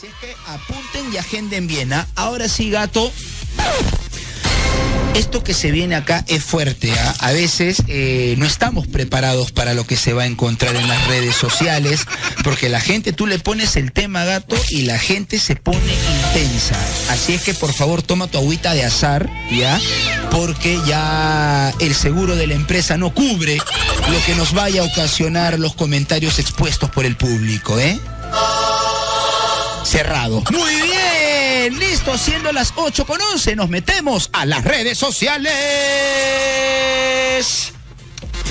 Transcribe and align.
Si 0.00 0.06
es 0.06 0.14
que 0.14 0.34
apunten 0.46 1.12
y 1.12 1.18
agenden 1.18 1.66
bien. 1.66 1.92
¿ah? 1.92 2.06
Ahora 2.14 2.48
sí, 2.48 2.70
gato. 2.70 3.12
Esto 5.14 5.44
que 5.44 5.52
se 5.52 5.72
viene 5.72 5.94
acá 5.94 6.24
es 6.26 6.42
fuerte. 6.42 6.90
¿ah? 6.92 7.14
A 7.18 7.32
veces 7.32 7.82
eh, 7.86 8.34
no 8.38 8.46
estamos 8.46 8.86
preparados 8.86 9.52
para 9.52 9.74
lo 9.74 9.84
que 9.84 9.96
se 9.96 10.14
va 10.14 10.22
a 10.22 10.26
encontrar 10.26 10.74
en 10.76 10.88
las 10.88 11.06
redes 11.06 11.36
sociales, 11.36 12.06
porque 12.44 12.70
la 12.70 12.80
gente, 12.80 13.12
tú 13.12 13.26
le 13.26 13.38
pones 13.38 13.76
el 13.76 13.92
tema 13.92 14.24
gato 14.24 14.56
y 14.70 14.82
la 14.82 14.98
gente 14.98 15.38
se 15.38 15.56
pone 15.56 15.94
intensa. 16.24 16.76
Así 17.10 17.34
es 17.34 17.42
que 17.42 17.52
por 17.52 17.74
favor 17.74 18.00
toma 18.00 18.26
tu 18.26 18.38
agüita 18.38 18.72
de 18.72 18.86
azar, 18.86 19.28
¿ya? 19.50 19.78
Porque 20.30 20.80
ya 20.86 21.74
el 21.78 21.94
seguro 21.94 22.36
de 22.36 22.46
la 22.46 22.54
empresa 22.54 22.96
no 22.96 23.12
cubre 23.12 23.58
lo 24.10 24.24
que 24.24 24.34
nos 24.34 24.54
vaya 24.54 24.80
a 24.80 24.84
ocasionar 24.86 25.58
los 25.58 25.74
comentarios 25.74 26.38
expuestos 26.38 26.88
por 26.88 27.04
el 27.04 27.16
público, 27.16 27.78
¿eh? 27.78 28.00
Cerrado. 29.84 30.42
Muy 30.50 30.74
bien, 30.74 31.78
listo, 31.78 32.16
siendo 32.18 32.52
las 32.52 32.72
8 32.76 33.06
con 33.06 33.20
11, 33.20 33.56
nos 33.56 33.68
metemos 33.68 34.30
a 34.32 34.46
las 34.46 34.64
redes 34.64 34.98
sociales. 34.98 35.52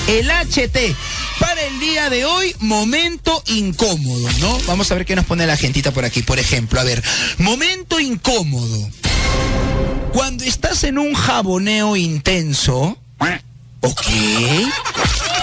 El 0.07 0.29
HT. 0.29 0.95
Para 1.39 1.61
el 1.61 1.79
día 1.79 2.09
de 2.09 2.25
hoy, 2.25 2.55
momento 2.59 3.43
incómodo, 3.47 4.27
¿no? 4.39 4.59
Vamos 4.67 4.91
a 4.91 4.95
ver 4.95 5.05
qué 5.05 5.15
nos 5.15 5.25
pone 5.25 5.45
la 5.47 5.55
gentita 5.55 5.91
por 5.91 6.03
aquí. 6.03 6.21
Por 6.21 6.39
ejemplo, 6.39 6.79
a 6.79 6.83
ver, 6.83 7.03
momento 7.37 7.99
incómodo. 7.99 8.89
Cuando 10.11 10.43
estás 10.43 10.83
en 10.83 10.97
un 10.97 11.13
jaboneo 11.13 11.95
intenso, 11.95 12.97
ok. 13.81 14.01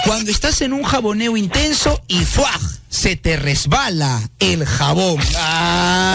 Cuando 0.04 0.30
estás 0.30 0.60
en 0.60 0.72
un 0.72 0.82
jaboneo 0.82 1.36
intenso 1.36 2.02
y 2.08 2.18
¡fuaj! 2.24 2.60
Se 2.96 3.14
te 3.14 3.36
resbala 3.36 4.22
el 4.38 4.64
jabón. 4.64 5.18
¡Ah! 5.36 6.14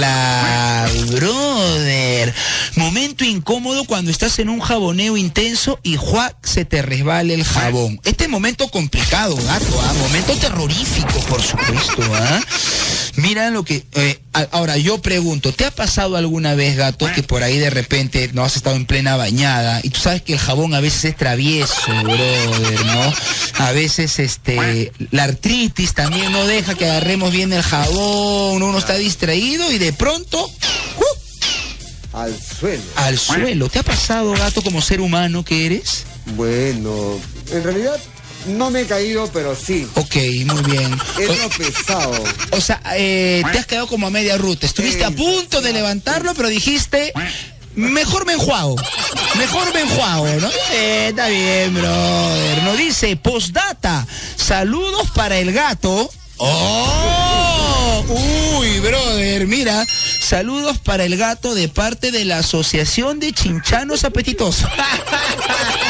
La 0.00 0.88
brother. 1.10 2.34
Momento 2.76 3.24
incómodo 3.24 3.84
cuando 3.84 4.10
estás 4.10 4.38
en 4.38 4.48
un 4.48 4.60
jaboneo 4.60 5.18
intenso 5.18 5.78
y 5.82 5.96
¡juac! 5.96 6.34
se 6.42 6.64
te 6.64 6.80
resbala 6.80 7.34
el 7.34 7.44
jabón. 7.44 8.00
Este 8.04 8.28
momento 8.28 8.68
complicado, 8.68 9.36
gato, 9.36 9.82
¿ah? 9.82 9.92
momento 9.98 10.34
terrorífico, 10.36 11.20
por 11.28 11.42
supuesto. 11.42 12.02
¿ah? 12.14 12.40
Mira 13.18 13.50
lo 13.50 13.64
que... 13.64 13.84
Eh, 13.94 14.20
ahora, 14.52 14.76
yo 14.76 15.02
pregunto, 15.02 15.52
¿te 15.52 15.64
ha 15.64 15.72
pasado 15.72 16.16
alguna 16.16 16.54
vez, 16.54 16.76
gato, 16.76 17.10
que 17.12 17.24
por 17.24 17.42
ahí 17.42 17.58
de 17.58 17.68
repente 17.68 18.30
no 18.32 18.44
has 18.44 18.54
estado 18.54 18.76
en 18.76 18.86
plena 18.86 19.16
bañada 19.16 19.80
y 19.82 19.90
tú 19.90 19.98
sabes 19.98 20.22
que 20.22 20.34
el 20.34 20.38
jabón 20.38 20.72
a 20.72 20.80
veces 20.80 21.04
es 21.04 21.16
travieso, 21.16 21.74
brother, 22.04 22.86
¿no? 22.86 23.12
A 23.64 23.72
veces, 23.72 24.20
este, 24.20 24.92
la 25.10 25.24
artritis 25.24 25.94
también 25.94 26.30
no 26.30 26.46
deja 26.46 26.76
que 26.76 26.84
agarremos 26.84 27.32
bien 27.32 27.52
el 27.52 27.62
jabón, 27.62 28.62
uno 28.62 28.78
está 28.78 28.94
distraído 28.94 29.72
y 29.72 29.78
de 29.78 29.92
pronto... 29.92 30.46
¡uh! 30.46 32.16
Al 32.16 32.40
suelo. 32.40 32.82
Al 32.94 33.18
suelo. 33.18 33.68
¿Te 33.68 33.80
ha 33.80 33.82
pasado, 33.82 34.30
gato, 34.32 34.62
como 34.62 34.80
ser 34.80 35.00
humano 35.00 35.44
que 35.44 35.66
eres? 35.66 36.04
Bueno, 36.36 37.18
en 37.50 37.64
realidad 37.64 37.98
no 38.46 38.70
me 38.70 38.82
he 38.82 38.86
caído, 38.86 39.28
pero 39.32 39.54
sí. 39.54 39.86
Ok, 39.94 40.16
muy 40.46 40.62
bien. 40.62 40.98
Es 41.18 41.56
pesado. 41.56 42.12
O 42.52 42.60
sea, 42.60 42.80
eh, 42.94 43.42
te 43.52 43.58
has 43.58 43.66
quedado 43.66 43.86
como 43.86 44.06
a 44.06 44.10
media 44.10 44.36
ruta. 44.38 44.66
Estuviste 44.66 45.04
a 45.04 45.10
punto 45.10 45.60
de 45.60 45.72
levantarlo, 45.72 46.34
pero 46.34 46.48
dijiste, 46.48 47.12
mejor 47.74 48.26
me 48.26 48.34
enjuago. 48.34 48.76
Mejor 49.36 49.72
me 49.74 49.80
enjuago, 49.80 50.26
¿no? 50.40 50.48
Eh, 50.72 51.08
está 51.10 51.28
bien, 51.28 51.74
brother. 51.74 52.62
No 52.64 52.76
dice, 52.76 53.16
postdata, 53.16 54.06
saludos 54.36 55.10
para 55.14 55.38
el 55.38 55.52
gato. 55.52 56.10
¡Oh! 56.38 58.04
Uy, 58.08 58.80
brother, 58.80 59.46
mira. 59.46 59.84
Saludos 60.20 60.78
para 60.78 61.04
el 61.04 61.16
gato 61.16 61.54
de 61.54 61.68
parte 61.68 62.10
de 62.10 62.24
la 62.24 62.38
Asociación 62.38 63.18
de 63.18 63.32
Chinchanos 63.32 64.04
Apetitosos. 64.04 64.68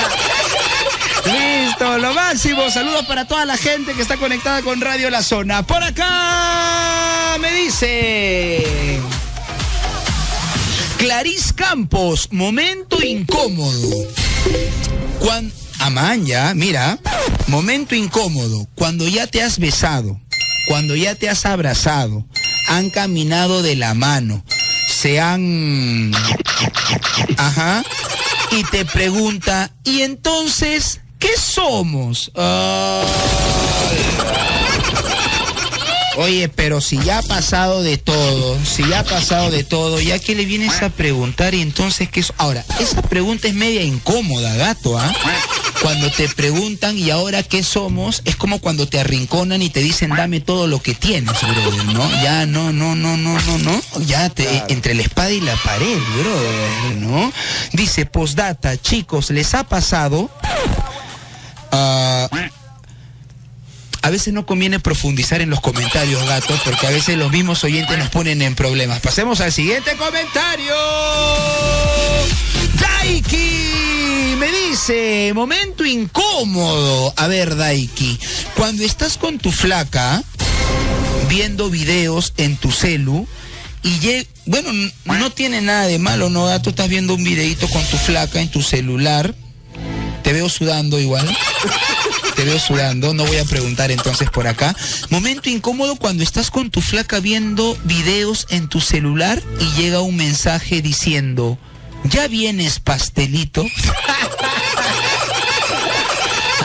Lo 1.81 2.13
máximo. 2.13 2.71
Saludos 2.71 3.07
para 3.07 3.27
toda 3.27 3.45
la 3.45 3.57
gente 3.57 3.95
que 3.95 4.03
está 4.03 4.17
conectada 4.17 4.63
con 4.63 4.81
Radio 4.81 5.11
La 5.11 5.23
Zona. 5.23 5.67
Por 5.67 5.83
acá 5.83 7.37
me 7.41 7.53
dice. 7.53 9.01
Clarice 10.99 11.55
Campos, 11.55 12.29
momento 12.33 13.03
incómodo. 13.03 14.07
Cuando. 15.21 15.55
Amaya, 15.81 16.53
mira, 16.55 16.99
momento 17.47 17.95
incómodo. 17.95 18.67
Cuando 18.75 19.07
ya 19.07 19.29
te 19.29 19.43
has 19.43 19.59
besado, 19.59 20.21
cuando 20.67 20.97
ya 20.97 21.15
te 21.15 21.29
has 21.29 21.47
abrazado, 21.47 22.27
han 22.67 22.91
caminado 22.91 23.63
de 23.63 23.77
la 23.77 23.95
mano, 23.95 24.45
se 24.89 25.21
han. 25.21 26.13
Ajá. 27.37 27.85
Y 28.51 28.65
te 28.65 28.85
pregunta, 28.85 29.71
¿y 29.85 30.03
entonces 30.03 31.01
¿Qué 31.19 31.37
somos? 31.37 32.31
Oye, 36.17 36.49
pero 36.49 36.81
si 36.81 36.99
ya 36.99 37.19
ha 37.19 37.23
pasado 37.23 37.83
de 37.83 37.97
todo, 37.97 38.59
si 38.65 38.87
ya 38.89 39.01
ha 39.01 39.05
pasado 39.05 39.53
de 39.53 39.63
todo, 39.63 40.01
ya 40.01 40.19
que 40.19 40.35
le 40.35 40.47
vienes 40.47 40.83
a 40.83 40.91
preguntar 40.91 41.55
y 41.55 41.63
entonces 41.63 42.09
qué 42.11 42.21
es. 42.21 42.33
Ahora, 42.39 42.65
esa 42.81 43.03
pregunta 43.03 43.47
es 43.47 43.55
media 43.55 43.83
incómoda, 43.83 44.53
gato, 44.57 44.99
¿ah? 44.99 45.15
Cuando 45.81 46.11
te 46.11 46.29
preguntan 46.29 46.99
y 46.99 47.11
ahora 47.11 47.45
qué 47.45 47.63
somos, 47.63 48.23
es 48.25 48.35
como 48.35 48.59
cuando 48.61 48.89
te 48.89 48.99
arrinconan 48.99 49.63
y 49.63 49.71
te 49.71 49.79
dicen 49.79 50.11
dame 50.11 50.41
todo 50.41 50.67
lo 50.67 50.83
que 50.83 50.95
tienes, 50.95 51.41
brother, 51.41 51.85
¿no? 51.85 52.11
Ya 52.21 52.47
no, 52.47 52.73
no, 52.73 52.97
no, 52.97 53.17
no, 53.17 53.41
no, 53.41 53.59
no. 53.59 53.81
Ya 54.07 54.29
te, 54.29 54.65
entre 54.69 54.95
la 54.95 55.03
espada 55.03 55.31
y 55.31 55.41
la 55.41 55.55
pared, 55.55 55.99
brother, 56.21 56.97
¿no? 56.97 57.33
Dice, 57.75 58.07
postdata, 58.07 58.77
chicos, 58.77 59.31
¿les 59.31 59.55
ha 59.55 59.63
pasado? 59.63 60.31
Uh, 61.73 62.29
a 64.01 64.11
veces 64.11 64.33
no 64.33 64.47
conviene 64.47 64.81
profundizar 64.81 65.41
en 65.41 65.51
los 65.51 65.61
comentarios, 65.61 66.25
gatos, 66.27 66.61
porque 66.65 66.87
a 66.87 66.91
veces 66.91 67.19
los 67.19 67.31
mismos 67.31 67.63
oyentes 67.65 67.99
nos 67.99 68.09
ponen 68.09 68.41
en 68.43 68.55
problemas. 68.55 69.01
Pasemos 69.01 69.41
al 69.41 69.53
siguiente 69.53 69.97
comentario. 69.97 70.75
Daiki 72.81 74.37
me 74.39 74.47
dice, 74.51 75.33
momento 75.35 75.85
incómodo. 75.85 77.13
A 77.17 77.27
ver, 77.27 77.57
Daiki, 77.57 78.19
cuando 78.57 78.85
estás 78.85 79.19
con 79.19 79.39
tu 79.39 79.51
flaca 79.51 80.23
viendo 81.29 81.69
videos 81.69 82.33
en 82.37 82.57
tu 82.57 82.71
celu 82.71 83.27
y 83.83 84.27
bueno, 84.47 84.71
no 85.05 85.31
tiene 85.31 85.61
nada 85.61 85.87
de 85.87 85.99
malo, 85.99 86.31
¿no, 86.31 86.47
gato? 86.47 86.71
Estás 86.71 86.89
viendo 86.89 87.15
un 87.15 87.25
videito 87.25 87.69
con 87.69 87.85
tu 87.85 87.97
flaca 87.99 88.41
en 88.41 88.51
tu 88.51 88.63
celular 88.63 89.35
te 90.29 90.35
veo 90.35 90.51
sudando 90.51 91.01
igual. 91.01 91.27
Te 92.37 92.45
veo 92.45 92.59
sudando, 92.59 93.15
no 93.15 93.25
voy 93.25 93.39
a 93.39 93.47
preguntar 93.47 93.91
entonces 93.91 94.29
por 94.29 94.47
acá. 94.47 94.77
Momento 95.09 95.49
incómodo 95.49 95.97
cuando 95.97 96.23
estás 96.23 96.51
con 96.51 96.71
tu 96.71 96.83
flaca 96.83 97.19
viendo 97.19 97.79
videos 97.85 98.47
en 98.51 98.69
tu 98.69 98.83
celular 98.83 99.43
y 99.59 99.81
llega 99.81 100.03
un 100.03 100.17
mensaje 100.17 100.83
diciendo, 100.83 101.57
¿ya 102.05 102.29
vienes 102.29 102.79
pastelito? 102.79 103.65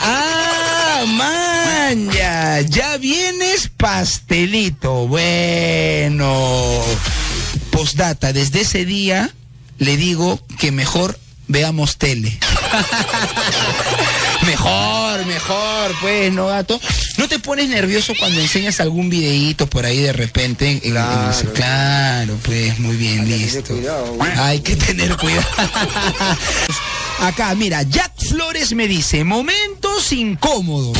ah, 0.02 1.04
man, 1.06 2.10
ya, 2.12 2.60
ya 2.60 2.98
vienes 2.98 3.70
pastelito. 3.74 5.06
Bueno, 5.08 6.82
postdata, 7.70 8.34
desde 8.34 8.60
ese 8.60 8.84
día 8.84 9.32
le 9.78 9.96
digo 9.96 10.38
que 10.58 10.70
mejor 10.70 11.18
veamos 11.48 11.96
tele. 11.96 12.38
mejor, 14.46 15.26
mejor, 15.26 15.94
pues, 16.00 16.32
¿no, 16.32 16.46
gato? 16.46 16.80
¿No 17.18 17.28
te 17.28 17.38
pones 17.38 17.68
nervioso 17.68 18.12
cuando 18.18 18.40
enseñas 18.40 18.80
algún 18.80 19.08
videíto 19.10 19.66
por 19.66 19.86
ahí 19.86 19.98
de 19.98 20.12
repente? 20.12 20.80
claro, 20.80 21.52
claro, 21.52 22.38
pues, 22.42 22.78
muy 22.78 22.96
bien, 22.96 23.20
Hay 23.20 23.26
listo. 23.26 23.62
Que 23.62 23.74
cuidado, 23.74 24.18
Hay 24.38 24.60
que 24.60 24.76
tener 24.76 25.16
cuidado. 25.16 25.46
Acá, 27.20 27.54
mira, 27.54 27.82
Jack 27.82 28.12
Flores 28.18 28.74
me 28.74 28.88
dice, 28.88 29.24
momentos 29.24 30.12
incómodos. 30.12 30.98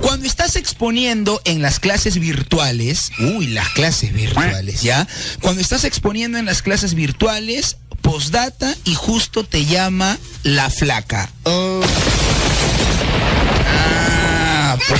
Cuando 0.00 0.26
estás 0.26 0.56
exponiendo 0.56 1.40
en 1.44 1.62
las 1.62 1.80
clases 1.80 2.18
virtuales, 2.18 3.10
uy, 3.18 3.48
las 3.48 3.68
clases 3.70 4.12
virtuales, 4.12 4.82
¿ya? 4.82 5.06
Cuando 5.40 5.60
estás 5.60 5.84
exponiendo 5.84 6.38
en 6.38 6.44
las 6.44 6.62
clases 6.62 6.94
virtuales, 6.94 7.78
postdata 8.06 8.72
y 8.84 8.94
justo 8.94 9.42
te 9.42 9.64
llama 9.64 10.16
la 10.44 10.70
flaca. 10.70 11.28
Oh. 11.42 11.80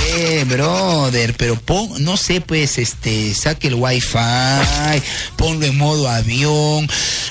Bien, 0.05 0.47
brother, 0.47 1.33
pero 1.37 1.55
pon, 1.59 2.03
no 2.03 2.17
sé, 2.17 2.41
pues, 2.41 2.77
este, 2.77 3.33
saque 3.33 3.67
el 3.67 3.75
wifi, 3.75 4.17
ponlo 5.35 5.65
en 5.65 5.77
modo 5.77 6.07
avión. 6.09 6.87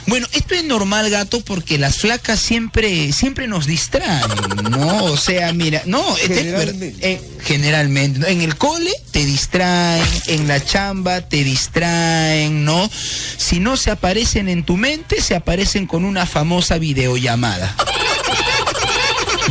Bueno, 0.06 0.26
esto 0.32 0.54
es 0.54 0.64
normal, 0.64 1.08
gato, 1.10 1.40
porque 1.40 1.78
las 1.78 1.98
flacas 1.98 2.40
siempre, 2.40 3.12
siempre 3.12 3.46
nos 3.46 3.66
distraen, 3.66 4.22
¿no? 4.70 5.04
O 5.04 5.16
sea, 5.16 5.52
mira, 5.52 5.82
no, 5.86 6.16
este, 6.16 6.34
Generalmente. 6.34 7.12
eh, 7.12 7.20
generalmente, 7.44 8.18
¿no? 8.20 8.26
en 8.26 8.40
el 8.42 8.56
cole 8.56 8.90
te 9.10 9.24
distraen, 9.24 10.04
en 10.26 10.48
la 10.48 10.64
chamba 10.64 11.22
te 11.22 11.42
distraen, 11.44 12.64
¿no? 12.64 12.88
Si 13.36 13.60
no 13.60 13.76
se 13.76 13.90
aparecen 13.90 14.48
en 14.48 14.64
tu 14.64 14.76
mente, 14.76 15.20
se 15.22 15.34
aparecen 15.34 15.86
con 15.86 16.04
una 16.04 16.26
famosa 16.26 16.78
videollamada. 16.78 17.74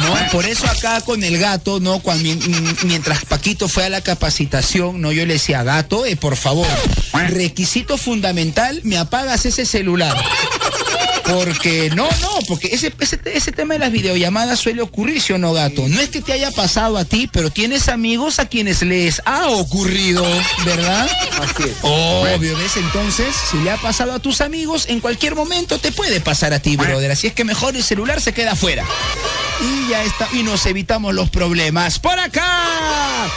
¿No? 0.06 0.32
Por 0.32 0.46
eso 0.46 0.66
acá 0.68 1.02
con 1.02 1.24
el 1.24 1.38
gato, 1.38 1.80
¿no? 1.80 2.00
Cuando, 2.00 2.30
mientras 2.84 3.26
Paquito 3.26 3.68
fue 3.68 3.86
a 3.86 3.90
la 3.90 4.02
capacitación, 4.02 5.02
¿no? 5.02 5.12
Yo 5.12 5.26
le 5.26 5.34
decía, 5.34 5.64
gato, 5.64 6.06
eh, 6.06 6.16
por 6.16 6.36
favor, 6.36 6.68
requisito 7.30 7.98
fundamental, 7.98 8.82
me 8.84 8.98
apagas 8.98 9.46
ese 9.46 9.66
celular. 9.66 10.16
Porque, 11.28 11.90
no, 11.96 12.08
no, 12.22 12.30
porque 12.48 12.68
ese, 12.68 12.94
ese, 13.00 13.20
ese 13.26 13.52
tema 13.52 13.74
de 13.74 13.80
las 13.80 13.92
videollamadas 13.92 14.60
suele 14.60 14.82
ocurrir, 14.82 15.22
¿sí 15.22 15.34
o 15.34 15.38
no, 15.38 15.54
gato? 15.54 15.88
No 15.88 16.00
es 16.00 16.10
que 16.10 16.22
te 16.22 16.34
haya 16.34 16.52
pasado 16.52 16.98
a 16.98 17.06
ti, 17.06 17.28
pero 17.32 17.50
tienes 17.50 17.90
amigos 17.90 18.40
a 18.40 18.48
quienes 18.48 18.84
les 18.84 19.22
ha 19.26 19.48
ocurrido, 19.48 20.24
¿verdad? 20.66 21.10
Así 21.42 21.64
es. 21.64 21.78
Obvio, 21.82 22.56
¿ves? 22.58 22.78
Entonces, 22.78 23.36
si 23.50 23.58
le 23.58 23.72
ha 23.72 23.78
pasado 23.78 24.14
a 24.14 24.20
tus 24.20 24.42
amigos, 24.42 24.86
en 24.88 25.00
cualquier 25.00 25.36
momento 25.36 25.80
te 25.80 25.92
puede 25.92 26.22
pasar 26.22 26.54
a 26.54 26.60
ti, 26.60 26.78
brother. 26.78 27.12
Así 27.12 27.28
es 27.28 27.34
que 27.34 27.44
mejor 27.44 27.76
el 27.76 27.84
celular 27.84 28.22
se 28.22 28.34
queda 28.34 28.52
afuera. 28.52 28.86
Y 29.62 29.90
ya 29.90 30.04
está, 30.04 30.30
y 30.34 30.44
nos 30.44 30.66
evitamos 30.68 31.16
los 31.16 31.30
problemas. 31.32 31.98
¡Por 31.98 32.20
acá! 32.20 33.28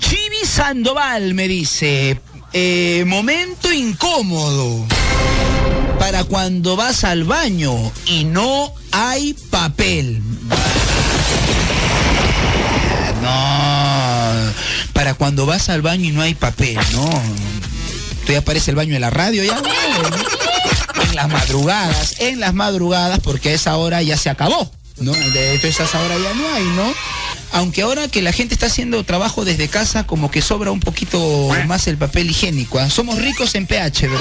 Chivi 0.00 0.46
Sandoval 0.46 1.34
me 1.34 1.46
dice, 1.46 2.20
eh, 2.54 3.04
momento 3.06 3.70
incómodo 3.70 4.86
para 6.10 6.24
cuando 6.24 6.74
vas 6.74 7.04
al 7.04 7.24
baño 7.24 7.92
y 8.06 8.24
no 8.24 8.72
hay 8.92 9.34
papel. 9.50 10.22
No, 13.20 14.52
para 14.94 15.12
cuando 15.12 15.44
vas 15.44 15.68
al 15.68 15.82
baño 15.82 16.06
y 16.06 16.12
no 16.12 16.22
hay 16.22 16.34
papel, 16.34 16.78
no. 16.92 17.10
Ya 18.26 18.38
aparece 18.38 18.70
el 18.70 18.76
baño 18.76 18.94
de 18.94 19.00
la 19.00 19.10
radio 19.10 19.44
ya. 19.44 19.60
En 21.02 21.14
las 21.14 21.28
madrugadas, 21.28 22.14
en 22.20 22.40
las 22.40 22.54
madrugadas, 22.54 23.20
porque 23.20 23.52
esa 23.52 23.76
hora 23.76 24.00
ya 24.00 24.16
se 24.16 24.30
acabó, 24.30 24.72
¿no? 25.00 25.12
De 25.12 25.56
hecho, 25.56 25.82
a 25.82 25.84
esa 25.84 26.00
hora 26.00 26.16
ya 26.16 26.32
no 26.32 26.54
hay, 26.54 26.64
¿no? 26.64 26.94
Aunque 27.52 27.82
ahora 27.82 28.08
que 28.08 28.22
la 28.22 28.32
gente 28.32 28.54
está 28.54 28.66
haciendo 28.66 29.02
trabajo 29.04 29.44
desde 29.44 29.68
casa, 29.68 30.06
como 30.06 30.30
que 30.30 30.42
sobra 30.42 30.70
un 30.70 30.80
poquito 30.80 31.48
más 31.66 31.86
el 31.86 31.96
papel 31.96 32.30
higiénico. 32.30 32.78
¿ah? 32.78 32.90
Somos 32.90 33.18
ricos 33.18 33.54
en 33.54 33.66
pH, 33.66 34.08
bro. 34.08 34.18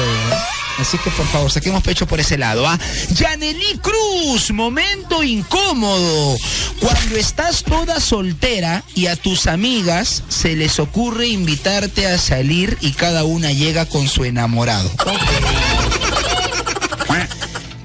Así 0.80 0.98
que 1.00 1.10
por 1.10 1.26
favor, 1.28 1.52
saquemos 1.52 1.84
pecho 1.84 2.08
por 2.08 2.20
ese 2.20 2.38
lado. 2.38 2.68
¿ah? 2.68 2.80
Yaneli 3.16 3.80
Cruz, 3.80 4.52
momento 4.52 5.24
incómodo. 5.24 6.38
Cuando 6.80 7.16
estás 7.18 7.64
toda 7.64 8.00
soltera 8.00 8.84
y 8.96 9.08
a 9.08 9.16
tus 9.16 9.48
amigas 9.48 10.24
se 10.30 10.56
les 10.56 10.80
ocurre 10.80 11.28
invitarte 11.28 12.08
a 12.08 12.18
salir 12.18 12.78
y 12.82 12.92
cada 12.92 13.24
una 13.24 13.52
llega 13.52 13.86
con 13.86 14.08
su 14.08 14.24
enamorado. 14.26 14.92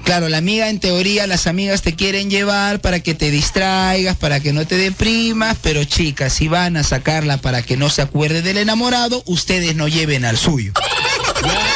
Claro, 0.03 0.27
la 0.27 0.37
amiga 0.37 0.69
en 0.69 0.79
teoría, 0.79 1.27
las 1.27 1.47
amigas 1.47 1.81
te 1.81 1.95
quieren 1.95 2.29
llevar 2.29 2.81
para 2.81 2.99
que 2.99 3.13
te 3.13 3.31
distraigas, 3.31 4.17
para 4.17 4.41
que 4.41 4.51
no 4.51 4.67
te 4.67 4.75
deprimas, 4.75 5.57
pero 5.61 5.83
chicas, 5.85 6.33
si 6.33 6.47
van 6.47 6.75
a 6.77 6.83
sacarla 6.83 7.37
para 7.37 7.61
que 7.61 7.77
no 7.77 7.89
se 7.89 8.01
acuerde 8.01 8.41
del 8.41 8.57
enamorado, 8.57 9.23
ustedes 9.25 9.75
no 9.75 9.87
lleven 9.87 10.25
al 10.25 10.37
suyo. 10.37 10.73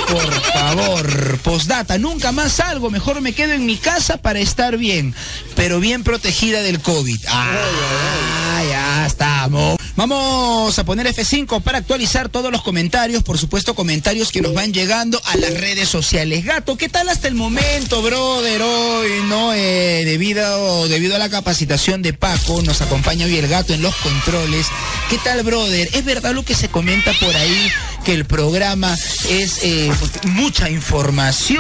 Por 0.10 0.42
favor, 0.54 1.40
postdata, 1.40 1.98
nunca 1.98 2.32
más 2.32 2.54
salgo, 2.54 2.90
mejor 2.90 3.22
me 3.22 3.34
quedo 3.34 3.54
en 3.54 3.66
mi 3.66 3.78
casa 3.78 4.18
para 4.18 4.40
estar 4.40 4.78
bien, 4.78 5.16
pero 5.56 5.80
bien 5.80 6.04
protegida 6.04 6.62
del 6.62 6.80
COVID. 6.80 7.20
Ah, 7.28 8.62
ya 8.70 9.06
estamos. 9.06 9.77
Vamos 9.98 10.78
a 10.78 10.86
poner 10.86 11.08
F5 11.08 11.60
para 11.64 11.80
actualizar 11.80 12.30
todos 12.30 12.52
los 12.52 12.62
comentarios, 12.62 13.24
por 13.24 13.40
supuesto 13.40 13.74
comentarios 13.74 14.32
que 14.32 14.44
nos 14.44 14.54
van 14.54 14.72
llegando 14.72 15.20
a 15.26 15.36
las 15.38 15.60
redes 15.60 15.90
sociales. 15.90 16.46
Gato, 16.46 16.78
¿qué 16.78 16.88
tal 16.88 17.10
hasta 17.10 17.28
el 17.28 17.34
momento, 17.34 18.04
brother? 18.04 18.62
Hoy, 18.62 19.10
¿no? 19.28 19.56
Eh, 19.56 20.04
debido, 20.06 20.88
debido 20.88 21.16
a 21.16 21.18
la 21.18 21.30
capacitación 21.30 22.04
de 22.04 22.14
Paco, 22.14 22.62
nos 22.62 22.82
acompaña 22.82 23.26
hoy 23.26 23.38
el 23.38 23.48
gato 23.48 23.74
en 23.74 23.82
los 23.82 23.96
controles. 23.96 24.68
¿Qué 25.10 25.18
tal, 25.18 25.42
brother? 25.42 25.90
¿Es 25.92 26.06
verdad 26.06 26.36
lo 26.36 26.44
que 26.44 26.54
se 26.54 26.70
comenta 26.70 27.12
por 27.20 27.36
ahí? 27.36 27.72
Que 28.08 28.14
el 28.14 28.24
programa 28.24 28.98
es 29.30 29.60
eh, 29.64 29.92
mucha 30.28 30.70
información, 30.70 31.60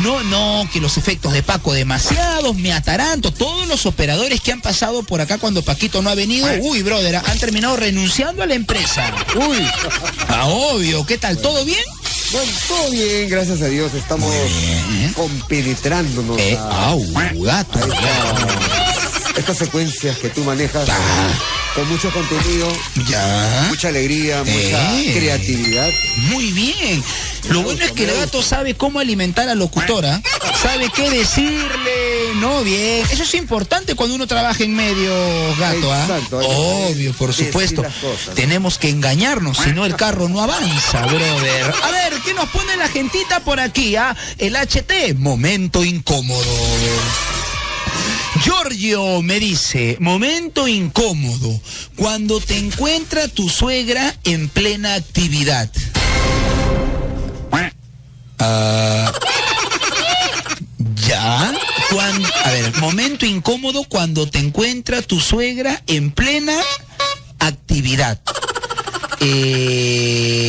no, 0.00 0.24
no, 0.24 0.68
que 0.72 0.80
los 0.80 0.96
efectos 0.96 1.32
de 1.32 1.44
Paco 1.44 1.72
demasiados, 1.72 2.56
me 2.56 2.72
ataranto, 2.72 3.32
todos 3.32 3.68
los 3.68 3.86
operadores 3.86 4.40
que 4.40 4.50
han 4.50 4.60
pasado 4.60 5.04
por 5.04 5.20
acá 5.20 5.38
cuando 5.38 5.62
Paquito 5.62 6.02
no 6.02 6.10
ha 6.10 6.16
venido, 6.16 6.48
uy, 6.62 6.82
brother, 6.82 7.14
han 7.24 7.38
terminado 7.38 7.76
renunciando 7.76 8.42
a 8.42 8.46
la 8.46 8.54
empresa. 8.54 9.14
Uy, 9.36 9.64
ah, 10.26 10.46
obvio, 10.48 11.06
¿qué 11.06 11.18
tal? 11.18 11.38
¿Todo 11.38 11.64
bien? 11.64 11.84
Bueno, 12.32 12.52
todo 12.66 12.90
bien, 12.90 13.28
gracias 13.30 13.62
a 13.62 13.66
Dios. 13.66 13.94
Estamos 13.94 14.28
bien. 14.90 15.12
compenetrándonos 15.12 16.36
Eh, 16.40 16.58
a, 16.58 16.86
au, 16.88 17.00
gato. 17.44 17.78
Estas 19.38 19.58
secuencias 19.58 20.16
que 20.18 20.28
tú 20.30 20.42
manejas 20.44 20.88
con 21.74 21.88
mucho 21.88 22.10
contenido, 22.12 22.68
Ya. 23.08 23.66
mucha 23.68 23.88
alegría, 23.88 24.42
mucha 24.42 24.98
Eh. 25.00 25.12
creatividad. 25.16 25.88
Muy 26.30 26.50
bien. 26.52 27.02
Lo 27.50 27.62
bueno 27.62 27.82
es 27.84 27.92
que 27.92 28.04
el 28.04 28.14
gato 28.14 28.42
sabe 28.42 28.74
cómo 28.74 28.98
alimentar 29.00 29.44
a 29.44 29.48
la 29.48 29.54
locutora, 29.54 30.20
sabe 30.60 30.90
qué 30.94 31.08
decirle, 31.08 32.34
no 32.36 32.62
bien. 32.62 33.06
Eso 33.10 33.22
es 33.22 33.34
importante 33.34 33.94
cuando 33.94 34.16
uno 34.16 34.26
trabaja 34.26 34.64
en 34.64 34.74
medio, 34.74 35.12
gato, 35.58 35.92
¿ah? 35.92 36.02
Exacto, 36.02 36.42
saber 36.42 36.56
Obvio, 36.92 37.12
por 37.14 37.32
supuesto. 37.32 37.82
cosas. 37.82 38.34
Tenemos 38.34 38.76
que 38.76 38.90
engañarnos, 38.90 39.58
si 39.58 39.70
no 39.70 39.86
el 39.86 39.94
carro 39.96 40.28
no 40.28 40.42
avanza, 40.42 41.06
brother. 41.06 41.72
A 41.84 41.90
ver, 41.90 42.14
¿qué 42.24 42.34
nos 42.34 42.48
pone 42.50 42.76
la 42.76 42.88
gentita 42.88 43.40
por 43.40 43.60
aquí, 43.60 43.96
ah? 43.96 44.14
El 44.36 44.56
HT, 44.56 45.14
momento 45.14 45.84
incómodo. 45.84 46.44
Giorgio 48.42 49.22
me 49.22 49.40
dice, 49.40 49.96
momento 50.00 50.68
incómodo, 50.68 51.60
cuando 51.96 52.40
te 52.40 52.56
encuentra 52.56 53.28
tu 53.28 53.48
suegra 53.48 54.14
en 54.24 54.48
plena 54.48 54.94
actividad. 54.94 55.70
Ah, 58.40 59.12
ya. 61.06 61.52
A 62.44 62.50
ver, 62.50 62.76
momento 62.78 63.26
incómodo 63.26 63.82
cuando 63.84 64.28
te 64.28 64.38
encuentra 64.38 65.02
tu 65.02 65.18
suegra 65.20 65.82
en 65.86 66.12
plena 66.12 66.56
actividad. 67.38 68.20
Eh, 69.20 70.48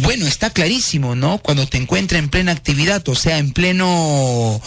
bueno, 0.00 0.26
está 0.26 0.50
clarísimo, 0.50 1.14
¿no? 1.16 1.38
Cuando 1.38 1.66
te 1.66 1.78
encuentra 1.78 2.18
en 2.18 2.28
plena 2.28 2.52
actividad, 2.52 3.08
o 3.08 3.14
sea, 3.14 3.38
en 3.38 3.52
pleno... 3.52 4.60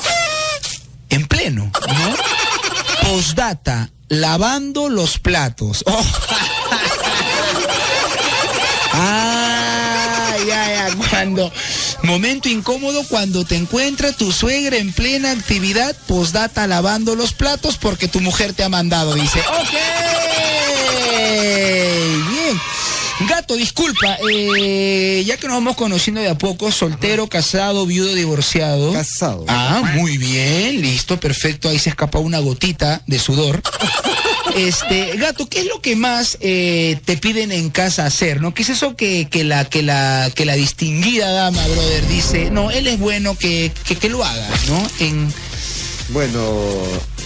En 1.09 1.25
pleno, 1.25 1.71
¿no? 1.86 1.86
Postdata, 3.17 3.89
lavando 4.09 4.89
los 4.89 5.17
platos. 5.17 5.83
Oh. 5.87 6.05
Ah, 8.93 10.35
ya, 10.47 10.89
ya, 10.89 10.95
cuando... 11.09 11.51
Momento 12.03 12.47
incómodo 12.47 13.03
cuando 13.09 13.43
te 13.43 13.55
encuentra 13.55 14.11
tu 14.11 14.31
suegra 14.31 14.77
en 14.77 14.93
plena 14.93 15.31
actividad, 15.31 15.95
postdata 16.05 16.67
lavando 16.67 17.15
los 17.15 17.33
platos 17.33 17.77
porque 17.77 18.07
tu 18.07 18.21
mujer 18.21 18.53
te 18.53 18.63
ha 18.63 18.69
mandado, 18.69 19.15
dice. 19.15 19.39
Ok. 19.39 19.73
Gato, 23.25 23.55
disculpa, 23.55 24.17
eh, 24.31 25.23
ya 25.25 25.37
que 25.37 25.47
nos 25.47 25.55
vamos 25.55 25.75
conociendo 25.75 26.21
de 26.21 26.29
a 26.29 26.37
poco, 26.37 26.71
soltero, 26.71 27.27
casado, 27.27 27.87
viudo, 27.87 28.13
divorciado. 28.13 28.93
Casado. 28.93 29.43
Ah, 29.47 29.81
muy 29.95 30.17
bien, 30.19 30.81
listo, 30.81 31.19
perfecto. 31.19 31.67
Ahí 31.67 31.79
se 31.79 31.89
escapa 31.89 32.19
una 32.19 32.39
gotita 32.39 33.01
de 33.07 33.19
sudor. 33.19 33.61
Este, 34.55 35.15
gato, 35.17 35.47
¿qué 35.47 35.59
es 35.59 35.65
lo 35.67 35.81
que 35.81 35.95
más 35.95 36.37
eh, 36.41 36.99
te 37.05 37.17
piden 37.17 37.51
en 37.51 37.69
casa 37.69 38.07
hacer, 38.07 38.41
no? 38.41 38.55
¿Qué 38.55 38.63
es 38.63 38.69
eso 38.69 38.95
que, 38.95 39.27
que 39.29 39.43
la 39.43 39.65
que 39.65 39.83
la 39.83 40.31
que 40.33 40.45
la 40.45 40.55
distinguida 40.55 41.31
dama, 41.31 41.61
brother, 41.67 42.07
dice? 42.07 42.49
No, 42.49 42.71
él 42.71 42.87
es 42.87 42.97
bueno 42.97 43.37
que, 43.37 43.71
que, 43.85 43.97
que 43.97 44.09
lo 44.09 44.23
haga, 44.23 44.49
¿no? 44.67 44.87
En 44.99 45.31
Bueno, 46.09 46.83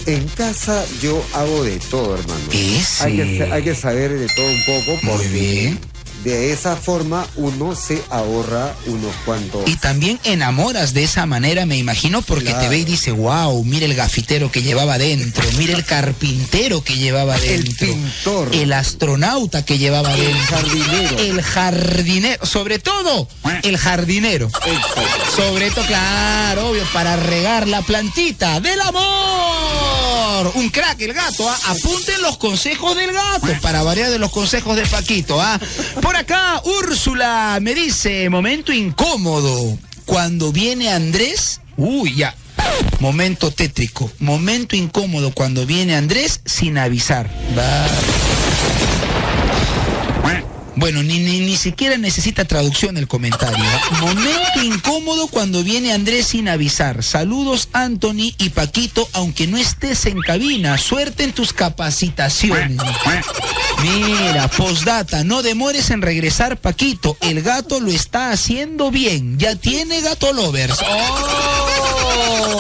en 0.08 0.28
casa 0.30 0.84
yo 1.02 1.24
hago 1.34 1.64
de 1.64 1.78
todo, 1.92 2.16
hermano. 2.18 2.42
Ese. 2.52 3.04
Hay 3.04 3.16
que, 3.16 3.44
hay 3.44 3.64
que 3.64 3.76
saber 3.76 4.18
de 4.18 4.28
todo 4.28 4.48
un 4.48 4.66
poco. 4.66 5.18
Muy 5.18 5.28
bien. 5.28 5.91
De 6.24 6.52
esa 6.52 6.76
forma 6.76 7.26
uno 7.36 7.76
se 7.76 8.04
ahorra 8.10 8.74
unos 8.86 9.14
cuantos. 9.26 9.68
Y 9.68 9.76
también 9.78 10.20
enamoras 10.24 10.94
de 10.94 11.04
esa 11.04 11.26
manera, 11.26 11.66
me 11.66 11.78
imagino, 11.78 12.22
porque 12.22 12.54
te 12.54 12.70
ve 12.70 12.80
y 12.80 12.86
dice, 12.86 13.12
wow, 13.12 13.64
mira 13.64 13.86
el 13.86 13.96
gafitero 13.96 14.52
que 14.52 14.62
llevaba 14.62 14.98
dentro, 14.98 15.44
mira 15.58 15.74
el 15.76 15.84
carpintero 15.86 16.84
que 16.84 16.96
llevaba 16.96 17.36
El 17.38 17.64
dentro, 17.64 17.88
pintor. 17.88 18.50
el 18.56 18.74
astronauta 18.74 19.66
que 19.66 19.78
llevaba 19.78 20.14
El 20.14 20.22
dentro, 20.26 20.58
jardinero. 20.58 21.18
el 21.20 21.42
jardinero, 21.42 22.46
sobre 22.46 22.80
todo 22.80 23.28
el 23.64 23.78
jardinero. 23.78 24.46
Exacto. 24.48 25.02
Sobre 25.36 25.72
todo, 25.72 25.86
claro, 25.86 26.70
obvio, 26.70 26.84
para 26.94 27.16
regar 27.16 27.68
la 27.68 27.82
plantita 27.82 28.60
del 28.60 28.80
amor. 28.82 30.21
Un 30.56 30.70
crack, 30.70 31.00
el 31.02 31.14
gato, 31.14 31.50
¿ah? 31.50 31.58
Apunten 31.68 32.22
los 32.22 32.38
consejos 32.38 32.96
del 32.96 33.12
gato, 33.12 33.48
para 33.62 33.84
variar 33.84 34.10
de 34.10 34.20
los 34.20 34.32
consejos 34.32 34.76
de 34.76 34.86
Paquito, 34.86 35.42
¿ah? 35.42 35.60
Por 36.02 36.16
acá, 36.16 36.62
Úrsula 36.64 37.60
me 37.62 37.76
dice, 37.76 38.30
momento 38.30 38.72
incómodo. 38.72 39.78
Cuando 40.06 40.52
viene 40.52 40.92
Andrés, 40.92 41.62
uy, 41.78 42.16
ya. 42.16 42.36
Momento 43.00 43.52
tétrico, 43.52 44.12
momento 44.20 44.76
incómodo 44.76 45.32
cuando 45.32 45.66
viene 45.66 45.96
Andrés 45.96 46.42
sin 46.46 46.78
avisar. 46.78 47.30
Va. 47.58 47.88
Bueno, 50.76 51.04
ni, 51.04 51.20
ni, 51.20 51.40
ni 51.42 51.58
siquiera 51.58 51.98
necesita 51.98 52.46
traducción 52.46 52.98
el 52.98 53.08
comentario. 53.08 53.64
¿eh? 53.64 53.80
Momento 54.00 54.64
incómodo 54.64 55.28
cuando 55.28 55.64
viene 55.64 55.94
Andrés 55.94 56.28
sin 56.28 56.48
avisar. 56.48 57.04
Saludos 57.04 57.70
Anthony 57.74 58.34
y 58.38 58.50
Paquito, 58.50 59.08
aunque 59.14 59.48
no 59.48 59.58
estés 59.58 60.06
en 60.06 60.20
cabina. 60.22 60.78
Suerte 60.78 61.24
en 61.24 61.34
tus 61.34 61.54
capacitaciones. 61.54 62.78
Mira, 63.82 64.48
postdata, 64.48 65.24
no 65.24 65.42
demores 65.42 65.90
en 65.90 66.02
regresar 66.02 66.58
Paquito. 66.58 67.18
El 67.22 67.42
gato 67.42 67.80
lo 67.80 67.92
está 67.92 68.32
haciendo 68.32 68.92
bien. 68.92 69.38
Ya 69.38 69.56
tiene 69.56 70.02
gato 70.02 70.32
lovers. 70.34 70.78
¡Oh! 70.88 72.52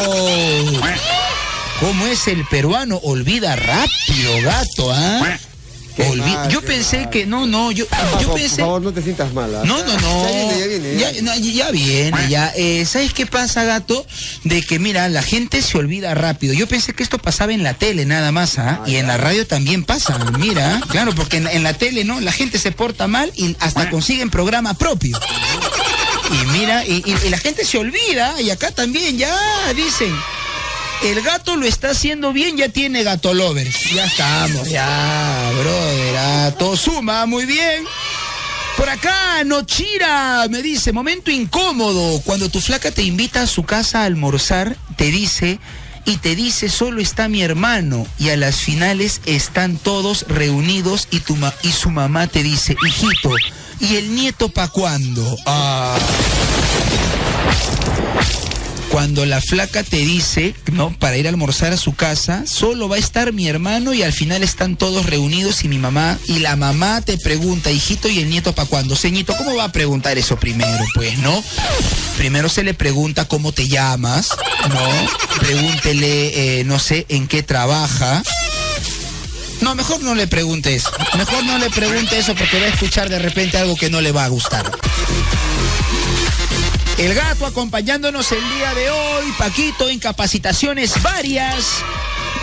¿Cómo 1.79 2.05
es 2.07 2.27
el 2.27 2.45
peruano? 2.45 2.97
Olvida 3.03 3.55
rápido, 3.55 4.41
gato, 4.43 4.91
¿ah? 4.91 5.39
Olvi- 6.09 6.33
mal, 6.33 6.49
yo 6.49 6.61
pensé 6.61 6.97
mal. 7.01 7.09
que 7.09 7.25
no, 7.25 7.45
no, 7.45 7.71
yo, 7.71 7.85
Por, 7.87 8.21
yo 8.21 8.27
por 8.29 8.37
pensé. 8.39 8.61
favor, 8.61 8.81
no 8.81 8.91
te 8.93 9.01
sientas 9.01 9.33
mal. 9.33 9.55
¿ah? 9.55 9.61
No, 9.65 9.77
no, 9.83 9.97
no. 9.99 10.23
Ya 10.25 10.31
viene, 10.31 10.59
ya 10.59 10.67
viene. 10.67 10.99
Ya, 10.99 11.11
ya. 11.11 11.21
no, 11.21 11.35
ya 11.35 11.71
viene, 11.71 12.29
ya. 12.29 12.53
Eh, 12.55 12.85
¿Sabes 12.85 13.13
qué 13.13 13.25
pasa, 13.25 13.63
gato? 13.63 14.05
De 14.43 14.61
que, 14.61 14.79
mira, 14.79 15.07
la 15.09 15.21
gente 15.23 15.61
se 15.61 15.77
olvida 15.77 16.13
rápido. 16.13 16.53
Yo 16.53 16.67
pensé 16.67 16.93
que 16.93 17.03
esto 17.03 17.17
pasaba 17.17 17.53
en 17.53 17.63
la 17.63 17.73
tele 17.73 18.05
nada 18.05 18.31
más, 18.31 18.57
¿ah? 18.59 18.79
Ah, 18.81 18.89
y 18.89 18.95
en 18.97 19.07
la 19.07 19.17
radio 19.17 19.45
también 19.47 19.83
pasa. 19.83 20.17
Mira, 20.39 20.81
claro, 20.89 21.13
porque 21.15 21.37
en, 21.37 21.47
en 21.47 21.63
la 21.63 21.73
tele, 21.73 22.03
¿no? 22.03 22.19
La 22.19 22.31
gente 22.31 22.57
se 22.59 22.71
porta 22.71 23.07
mal 23.07 23.31
y 23.35 23.55
hasta 23.59 23.89
consiguen 23.89 24.29
programa 24.29 24.73
propio. 24.75 25.19
Y 26.31 26.45
mira, 26.57 26.85
y, 26.85 27.03
y- 27.05 27.15
y 27.27 27.29
la 27.29 27.37
gente 27.37 27.65
se 27.65 27.77
olvida, 27.77 28.39
y 28.41 28.49
acá 28.51 28.71
también, 28.71 29.17
ya, 29.17 29.35
dicen. 29.75 30.13
El 31.03 31.21
gato 31.21 31.55
lo 31.55 31.65
está 31.65 31.91
haciendo 31.91 32.31
bien, 32.31 32.57
ya 32.57 32.69
tiene 32.69 33.03
gato 33.03 33.33
lovers. 33.33 33.91
Ya 33.91 34.05
estamos, 34.05 34.69
ya, 34.69 35.51
brother. 35.59 36.15
ah, 36.17 36.53
todo 36.59 36.77
suma, 36.77 37.25
muy 37.25 37.45
bien. 37.45 37.85
Por 38.77 38.87
acá, 38.87 39.43
Nochira 39.43 40.45
me 40.49 40.61
dice, 40.61 40.91
momento 40.91 41.31
incómodo, 41.31 42.21
cuando 42.21 42.49
tu 42.49 42.61
flaca 42.61 42.91
te 42.91 43.03
invita 43.03 43.41
a 43.43 43.47
su 43.47 43.63
casa 43.63 44.01
a 44.01 44.05
almorzar, 44.05 44.77
te 44.95 45.05
dice, 45.05 45.59
y 46.05 46.17
te 46.17 46.35
dice, 46.35 46.69
solo 46.69 47.01
está 47.01 47.27
mi 47.27 47.41
hermano, 47.41 48.05
y 48.17 48.29
a 48.29 48.37
las 48.37 48.57
finales 48.57 49.21
están 49.25 49.77
todos 49.77 50.25
reunidos 50.27 51.07
y, 51.11 51.19
tu 51.19 51.37
y 51.63 51.71
su 51.71 51.89
mamá 51.89 52.27
te 52.27 52.43
dice, 52.43 52.75
hijito, 52.87 53.31
¿y 53.79 53.95
el 53.95 54.15
nieto 54.15 54.49
pa' 54.49 54.67
cuándo? 54.67 55.37
Ah. 55.45 55.97
Cuando 58.91 59.25
la 59.25 59.39
flaca 59.39 59.83
te 59.83 59.97
dice, 59.97 60.53
¿no? 60.73 60.93
Para 60.99 61.15
ir 61.15 61.25
a 61.25 61.29
almorzar 61.29 61.71
a 61.71 61.77
su 61.77 61.95
casa, 61.95 62.43
solo 62.45 62.89
va 62.89 62.97
a 62.97 62.99
estar 62.99 63.31
mi 63.31 63.47
hermano 63.47 63.93
y 63.93 64.03
al 64.03 64.11
final 64.11 64.43
están 64.43 64.75
todos 64.75 65.05
reunidos 65.05 65.63
y 65.63 65.69
mi 65.69 65.79
mamá, 65.79 66.19
y 66.27 66.39
la 66.39 66.57
mamá 66.57 66.99
te 66.99 67.17
pregunta, 67.17 67.71
hijito, 67.71 68.09
¿y 68.09 68.19
el 68.19 68.29
nieto 68.29 68.53
para 68.53 68.67
cuándo? 68.67 68.97
Señito, 68.97 69.35
¿cómo 69.37 69.55
va 69.55 69.63
a 69.63 69.71
preguntar 69.71 70.17
eso 70.17 70.37
primero? 70.37 70.83
Pues, 70.93 71.17
¿no? 71.19 71.41
Primero 72.17 72.49
se 72.49 72.63
le 72.63 72.73
pregunta 72.73 73.29
cómo 73.29 73.53
te 73.53 73.69
llamas, 73.69 74.29
¿no? 74.67 75.39
Pregúntele, 75.39 76.59
eh, 76.59 76.63
no 76.65 76.77
sé, 76.77 77.05
en 77.07 77.29
qué 77.29 77.43
trabaja. 77.43 78.21
No, 79.61 79.73
mejor 79.73 80.01
no 80.03 80.15
le 80.15 80.27
pregunte 80.27 80.75
eso. 80.75 80.91
Mejor 81.17 81.45
no 81.45 81.57
le 81.59 81.69
pregunte 81.69 82.19
eso 82.19 82.35
porque 82.35 82.59
va 82.59 82.65
a 82.65 82.69
escuchar 82.69 83.09
de 83.09 83.19
repente 83.19 83.57
algo 83.57 83.75
que 83.77 83.89
no 83.89 84.01
le 84.01 84.11
va 84.11 84.25
a 84.25 84.27
gustar. 84.27 84.69
El 86.97 87.13
gato 87.15 87.45
acompañándonos 87.45 88.31
el 88.31 88.43
día 88.55 88.73
de 88.73 88.89
hoy, 88.89 89.31
Paquito, 89.37 89.89
en 89.89 89.99
capacitaciones 89.99 91.01
varias. 91.01 91.65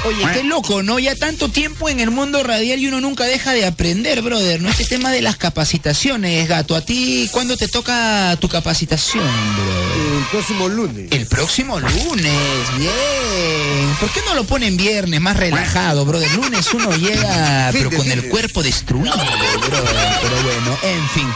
Oye, 0.05 0.25
qué 0.33 0.45
loco, 0.45 0.83
¿no? 0.83 0.99
Ya 0.99 1.14
tanto 1.14 1.49
tiempo 1.49 1.88
en 1.88 2.00
el 2.00 2.11
mundo 2.11 2.43
radial 2.43 2.78
y 2.78 2.87
uno 2.87 3.00
nunca 3.00 3.25
deja 3.25 3.52
de 3.52 3.67
aprender, 3.67 4.23
brother, 4.23 4.61
¿no? 4.61 4.69
Este 4.69 4.85
tema 4.85 5.11
de 5.11 5.23
las 5.23 5.37
capacitaciones, 5.37 6.49
gato. 6.49 6.76
¿A 6.76 6.81
ti 6.81 7.28
cuándo 7.33 7.57
te 7.57 7.69
toca 7.69 8.37
tu 8.40 8.49
capacitación, 8.49 9.25
brother? 9.25 10.17
El 10.18 10.25
próximo 10.25 10.68
lunes. 10.68 11.12
El 11.12 11.26
próximo 11.26 11.78
lunes, 11.78 12.76
bien. 12.76 13.96
¿Por 14.00 14.10
qué 14.10 14.20
no 14.26 14.34
lo 14.34 14.42
ponen 14.42 14.76
viernes, 14.76 15.20
más 15.20 15.37
relajado, 15.37 16.04
brother? 16.04 16.28
Lunes 16.34 16.66
uno 16.75 16.90
llega, 16.96 17.68
pero 17.72 17.88
con 17.88 18.10
el 18.10 18.28
cuerpo 18.28 18.64
destruido, 18.64 19.14
brother. 19.14 20.18
Pero 20.20 20.42
bueno, 20.42 20.78
en 20.82 21.08
fin. 21.10 21.28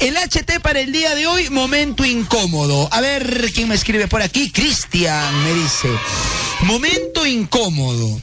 El 0.00 0.16
HT 0.18 0.60
para 0.60 0.80
el 0.80 0.92
día 0.92 1.14
de 1.14 1.26
hoy, 1.26 1.48
momento 1.48 2.04
incómodo. 2.04 2.90
A 2.92 3.00
ver 3.00 3.50
quién 3.54 3.68
me 3.68 3.74
escribe 3.74 4.06
por 4.06 4.20
aquí. 4.20 4.52
Cristian 4.52 5.42
me 5.42 5.54
dice. 5.54 5.88
Momento 6.60 7.24
incómodo. 7.24 8.20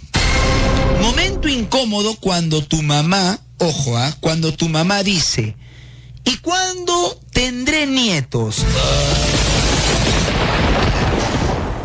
Momento 1.02 1.48
incómodo 1.48 2.18
cuando 2.18 2.64
tu 2.64 2.84
mamá, 2.84 3.40
ojo, 3.58 3.98
ah, 3.98 4.16
cuando 4.20 4.54
tu 4.54 4.70
mamá 4.70 5.02
dice, 5.02 5.56
¿y 6.24 6.38
cuándo 6.38 7.20
tendré 7.32 7.88
nietos? 7.88 8.64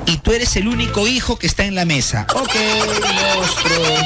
Y 0.09 0.17
tú 0.19 0.33
eres 0.33 0.57
el 0.57 0.69
único 0.69 1.07
hijo 1.07 1.39
que 1.39 1.47
está 1.47 1.65
en 1.65 1.75
la 1.75 1.85
mesa. 1.85 2.27
Ok, 2.35 2.55
monstruo. 3.37 3.97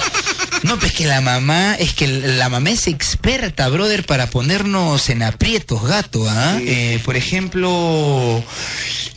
No, 0.65 0.79
pues 0.79 0.93
que 0.93 1.07
la 1.07 1.21
mamá, 1.21 1.75
es 1.75 1.93
que 1.93 2.07
la 2.07 2.49
mamá 2.49 2.71
es 2.71 2.87
experta, 2.87 3.69
brother, 3.69 4.05
para 4.05 4.29
ponernos 4.31 5.09
en 5.11 5.23
aprietos, 5.23 5.83
gato, 5.83 6.25
¿ah? 6.29 6.57
Sí. 6.59 6.65
Eh, 6.69 7.01
por 7.05 7.17
ejemplo, 7.17 8.45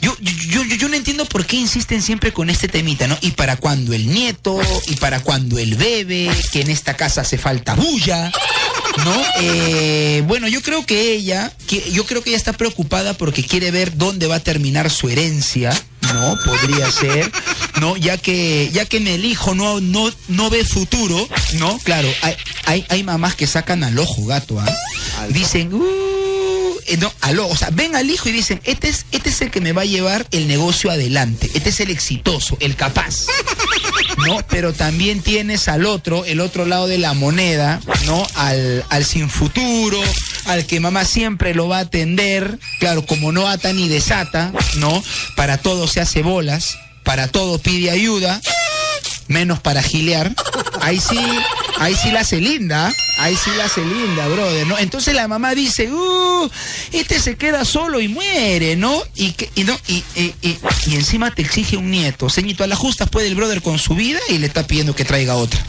yo, 0.02 0.16
yo, 0.22 0.64
yo, 0.64 0.76
yo 0.76 0.88
no 0.88 0.96
entiendo 0.96 1.26
por 1.26 1.46
qué 1.46 1.58
insisten 1.58 2.02
siempre 2.02 2.34
con 2.34 2.50
este 2.50 2.68
temita, 2.68 3.08
¿no? 3.08 3.18
Y 3.22 3.32
para 3.32 3.58
cuando 3.58 3.94
el 3.94 4.08
nieto, 4.08 4.60
y 4.88 4.96
para 4.96 5.20
cuando 5.22 5.60
el 5.60 5.76
bebé, 5.76 6.32
que 6.52 6.62
en 6.62 6.70
esta 6.70 6.96
casa 6.96 7.22
hace 7.22 7.38
falta 7.38 7.76
bulla, 7.76 8.32
¿no? 9.04 9.24
Eh, 9.42 10.24
bueno, 10.28 10.48
yo 10.48 10.62
creo 10.62 10.86
que 10.86 11.14
ella, 11.14 11.52
que, 11.68 11.92
yo 11.92 12.06
creo 12.06 12.24
que 12.24 12.30
ella 12.32 12.38
está 12.38 12.54
preocupada 12.54 13.14
porque 13.14 13.44
quiere 13.44 13.72
ver 13.72 13.96
dónde 13.98 14.28
va 14.28 14.36
a 14.36 14.40
terminar 14.40 14.90
su 14.90 15.10
herencia, 15.10 15.72
¿no? 16.14 16.38
Podría 16.46 16.90
ser, 16.92 17.32
¿no? 17.82 17.98
Ya 17.98 18.18
que, 18.18 18.70
ya 18.74 18.86
que 18.86 18.98
en 18.98 19.08
el 19.08 19.26
hijo 19.26 19.54
no, 19.56 19.82
no, 19.82 20.12
no 20.28 20.50
ve 20.50 20.64
futuro, 20.64 21.28
¿no? 21.54 21.78
Claro, 21.80 22.08
hay, 22.22 22.36
hay, 22.66 22.86
hay 22.90 23.04
mamás 23.04 23.36
que 23.36 23.48
sacan 23.48 23.84
al 23.84 23.98
ojo 24.00 24.26
gato, 24.26 24.60
¿ah? 24.60 24.66
Dicen, 25.30 25.74
"Uh", 25.74 26.76
eh, 26.88 26.98
no, 26.98 27.12
al 27.22 27.40
ojo, 27.40 27.50
o 27.54 27.58
sea, 27.58 27.70
ven 27.72 27.96
al 27.96 28.10
hijo 28.10 28.30
y 28.30 28.32
dicen, 28.32 28.62
este 28.64 28.90
es, 28.90 29.06
este 29.12 29.30
es 29.30 29.42
el 29.42 29.52
que 29.52 29.62
me 29.62 29.72
va 29.74 29.82
a 29.84 29.86
llevar 29.86 30.28
el 30.32 30.48
negocio 30.48 30.92
adelante, 30.92 31.50
este 31.54 31.70
es 31.70 31.80
el 31.80 31.90
exitoso, 31.90 32.58
el 32.60 32.76
capaz. 32.76 33.26
¿No? 34.26 34.40
Pero 34.50 34.74
también 34.74 35.22
tienes 35.22 35.68
al 35.68 35.86
otro, 35.86 36.26
el 36.26 36.40
otro 36.42 36.66
lado 36.66 36.88
de 36.88 36.98
la 36.98 37.14
moneda, 37.14 37.80
¿no? 38.06 38.26
Al, 38.36 38.84
al 38.90 39.06
sin 39.06 39.30
futuro, 39.30 40.02
al 40.46 40.66
que 40.66 40.80
mamá 40.80 41.06
siempre 41.06 41.54
lo 41.54 41.68
va 41.68 41.78
a 41.78 41.82
atender, 41.82 42.60
claro, 42.80 43.06
como 43.06 43.32
no 43.32 43.48
ata 43.48 43.74
ni 43.74 43.88
desata, 43.88 44.52
¿no? 44.78 45.04
Para 45.36 45.58
todo 45.58 45.88
se 45.88 46.02
hace 46.02 46.22
bolas, 46.22 46.78
para 47.04 47.28
todo 47.28 47.60
pide 47.60 47.92
ayuda, 47.92 48.42
menos 49.28 49.60
para 49.60 49.82
gilear. 49.84 50.32
Ahí 50.82 51.00
sí, 51.00 51.18
ahí 51.80 51.96
sí 51.96 52.12
la 52.12 52.20
hace 52.22 52.40
linda, 52.42 52.94
ahí 53.20 53.36
sí 53.36 53.50
la 53.58 53.66
hace 53.66 53.82
linda, 53.84 54.28
brother, 54.28 54.68
¿no? 54.68 54.78
Entonces 54.78 55.16
la 55.16 55.28
mamá 55.28 55.56
dice, 55.56 55.92
uh, 55.92 56.50
este 56.92 57.20
se 57.20 57.36
queda 57.38 57.66
solo 57.66 58.00
y 58.02 58.08
muere, 58.08 58.76
¿no? 58.76 59.02
Y, 59.16 59.32
que, 59.32 59.50
y, 59.56 59.64
no, 59.64 59.76
y, 59.88 60.04
y, 60.16 60.34
y- 60.42 60.60
y 60.88 60.96
encima 60.96 61.32
te 61.34 61.42
exige 61.42 61.78
un 61.78 61.90
nieto. 61.90 62.30
Ceñito, 62.30 62.64
a 62.64 62.68
la 62.68 62.76
justa 62.76 63.06
puede 63.08 63.28
el 63.28 63.36
brother 63.36 63.62
con 63.62 63.80
su 63.80 63.96
vida 63.96 64.20
y 64.30 64.38
le 64.38 64.48
está 64.48 64.68
pidiendo 64.68 64.94
que 64.96 65.06
traiga 65.06 65.36
otra. 65.36 65.60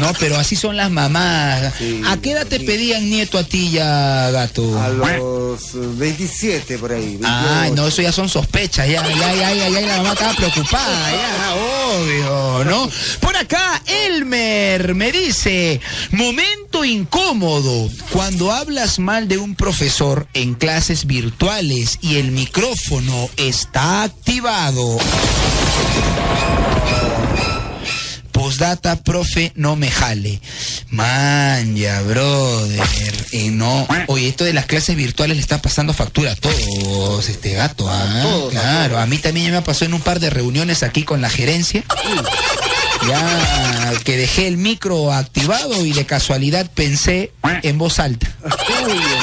No, 0.00 0.12
pero 0.18 0.38
así 0.38 0.56
son 0.56 0.76
las 0.76 0.90
mamás. 0.90 1.74
Sí, 1.76 2.00
¿A 2.06 2.16
qué 2.16 2.30
edad 2.32 2.46
te 2.46 2.60
pedían 2.60 3.10
nieto 3.10 3.36
a 3.36 3.44
ti 3.44 3.70
ya, 3.70 4.30
gato? 4.30 4.80
A 4.80 4.88
los 4.88 5.06
eh, 5.54 5.78
27 5.96 6.78
por 6.78 6.92
ahí. 6.92 7.18
Ah, 7.24 7.62
28. 7.62 7.76
no, 7.76 7.88
eso 7.88 8.02
ya 8.02 8.12
son 8.12 8.28
sospechas, 8.28 8.88
ya, 8.88 9.06
ya, 9.06 9.34
ya, 9.34 9.54
ya, 9.54 9.68
ya, 9.68 9.80
la 9.80 9.96
mamá 9.98 10.12
estaba 10.12 10.34
preocupada, 10.34 11.10
ya, 11.10 11.54
obvio, 11.54 12.64
¿no? 12.64 12.90
Por 13.20 13.36
acá, 13.36 13.82
Elmer 13.86 14.94
me 14.94 15.12
dice, 15.12 15.80
momento 16.10 16.84
incómodo, 16.84 17.90
cuando 18.12 18.52
hablas 18.52 18.98
mal 18.98 19.28
de 19.28 19.38
un 19.38 19.54
profesor 19.54 20.26
en 20.34 20.54
clases 20.54 21.06
virtuales 21.06 21.98
y 22.00 22.16
el 22.16 22.30
micrófono 22.30 23.28
está 23.36 24.02
activado. 24.02 24.98
Postdata, 28.60 28.96
profe, 28.96 29.52
no 29.54 29.74
me 29.74 29.90
jale. 29.90 30.38
Man, 30.90 31.76
ya, 31.76 32.02
brother. 32.02 32.82
Y 33.32 33.48
no. 33.48 33.88
Oye, 34.06 34.28
esto 34.28 34.44
de 34.44 34.52
las 34.52 34.66
clases 34.66 34.96
virtuales 34.96 35.38
le 35.38 35.40
está 35.40 35.62
pasando 35.62 35.94
factura 35.94 36.32
a 36.32 36.36
todos, 36.36 37.26
este 37.30 37.54
gato. 37.54 37.88
Ah, 37.88 38.48
claro. 38.50 38.98
A 38.98 39.06
mí 39.06 39.16
también 39.16 39.46
ya 39.46 39.52
me 39.52 39.62
pasó 39.62 39.86
en 39.86 39.94
un 39.94 40.02
par 40.02 40.20
de 40.20 40.28
reuniones 40.28 40.82
aquí 40.82 41.04
con 41.04 41.22
la 41.22 41.30
gerencia. 41.30 41.84
Ya 43.06 43.92
que 44.04 44.16
dejé 44.16 44.46
el 44.46 44.56
micro 44.56 45.12
activado 45.12 45.84
y 45.84 45.92
de 45.92 46.04
casualidad 46.06 46.70
pensé 46.72 47.32
en 47.62 47.78
voz 47.78 47.98
alta. 47.98 48.28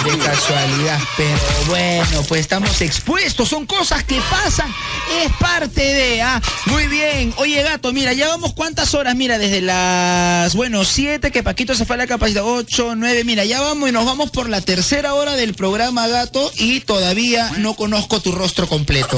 De 0.03 0.17
casualidad, 0.17 0.99
pero 1.15 1.37
bueno, 1.67 2.23
pues 2.27 2.41
estamos 2.41 2.81
expuestos, 2.81 3.49
son 3.49 3.65
cosas 3.65 4.03
que 4.03 4.19
pasan, 4.29 4.73
es 5.23 5.31
parte 5.39 5.81
de, 5.81 6.21
ah, 6.21 6.41
muy 6.65 6.87
bien. 6.87 7.33
Oye, 7.37 7.61
gato, 7.63 7.93
mira, 7.93 8.13
ya 8.13 8.27
vamos 8.27 8.53
cuántas 8.53 8.93
horas, 8.93 9.15
mira, 9.15 9.37
desde 9.37 9.61
las, 9.61 10.55
bueno, 10.55 10.83
siete, 10.83 11.31
que 11.31 11.43
Paquito 11.43 11.75
se 11.75 11.85
fue 11.85 11.95
a 11.95 11.99
la 11.99 12.07
capacidad, 12.07 12.43
ocho, 12.45 12.95
nueve, 12.95 13.23
mira, 13.23 13.45
ya 13.45 13.61
vamos 13.61 13.89
y 13.89 13.91
nos 13.91 14.05
vamos 14.05 14.31
por 14.31 14.49
la 14.49 14.61
tercera 14.61 15.13
hora 15.13 15.35
del 15.35 15.53
programa, 15.53 16.07
gato, 16.07 16.51
y 16.55 16.81
todavía 16.81 17.51
no 17.57 17.75
conozco 17.75 18.21
tu 18.21 18.31
rostro 18.31 18.67
completo. 18.67 19.17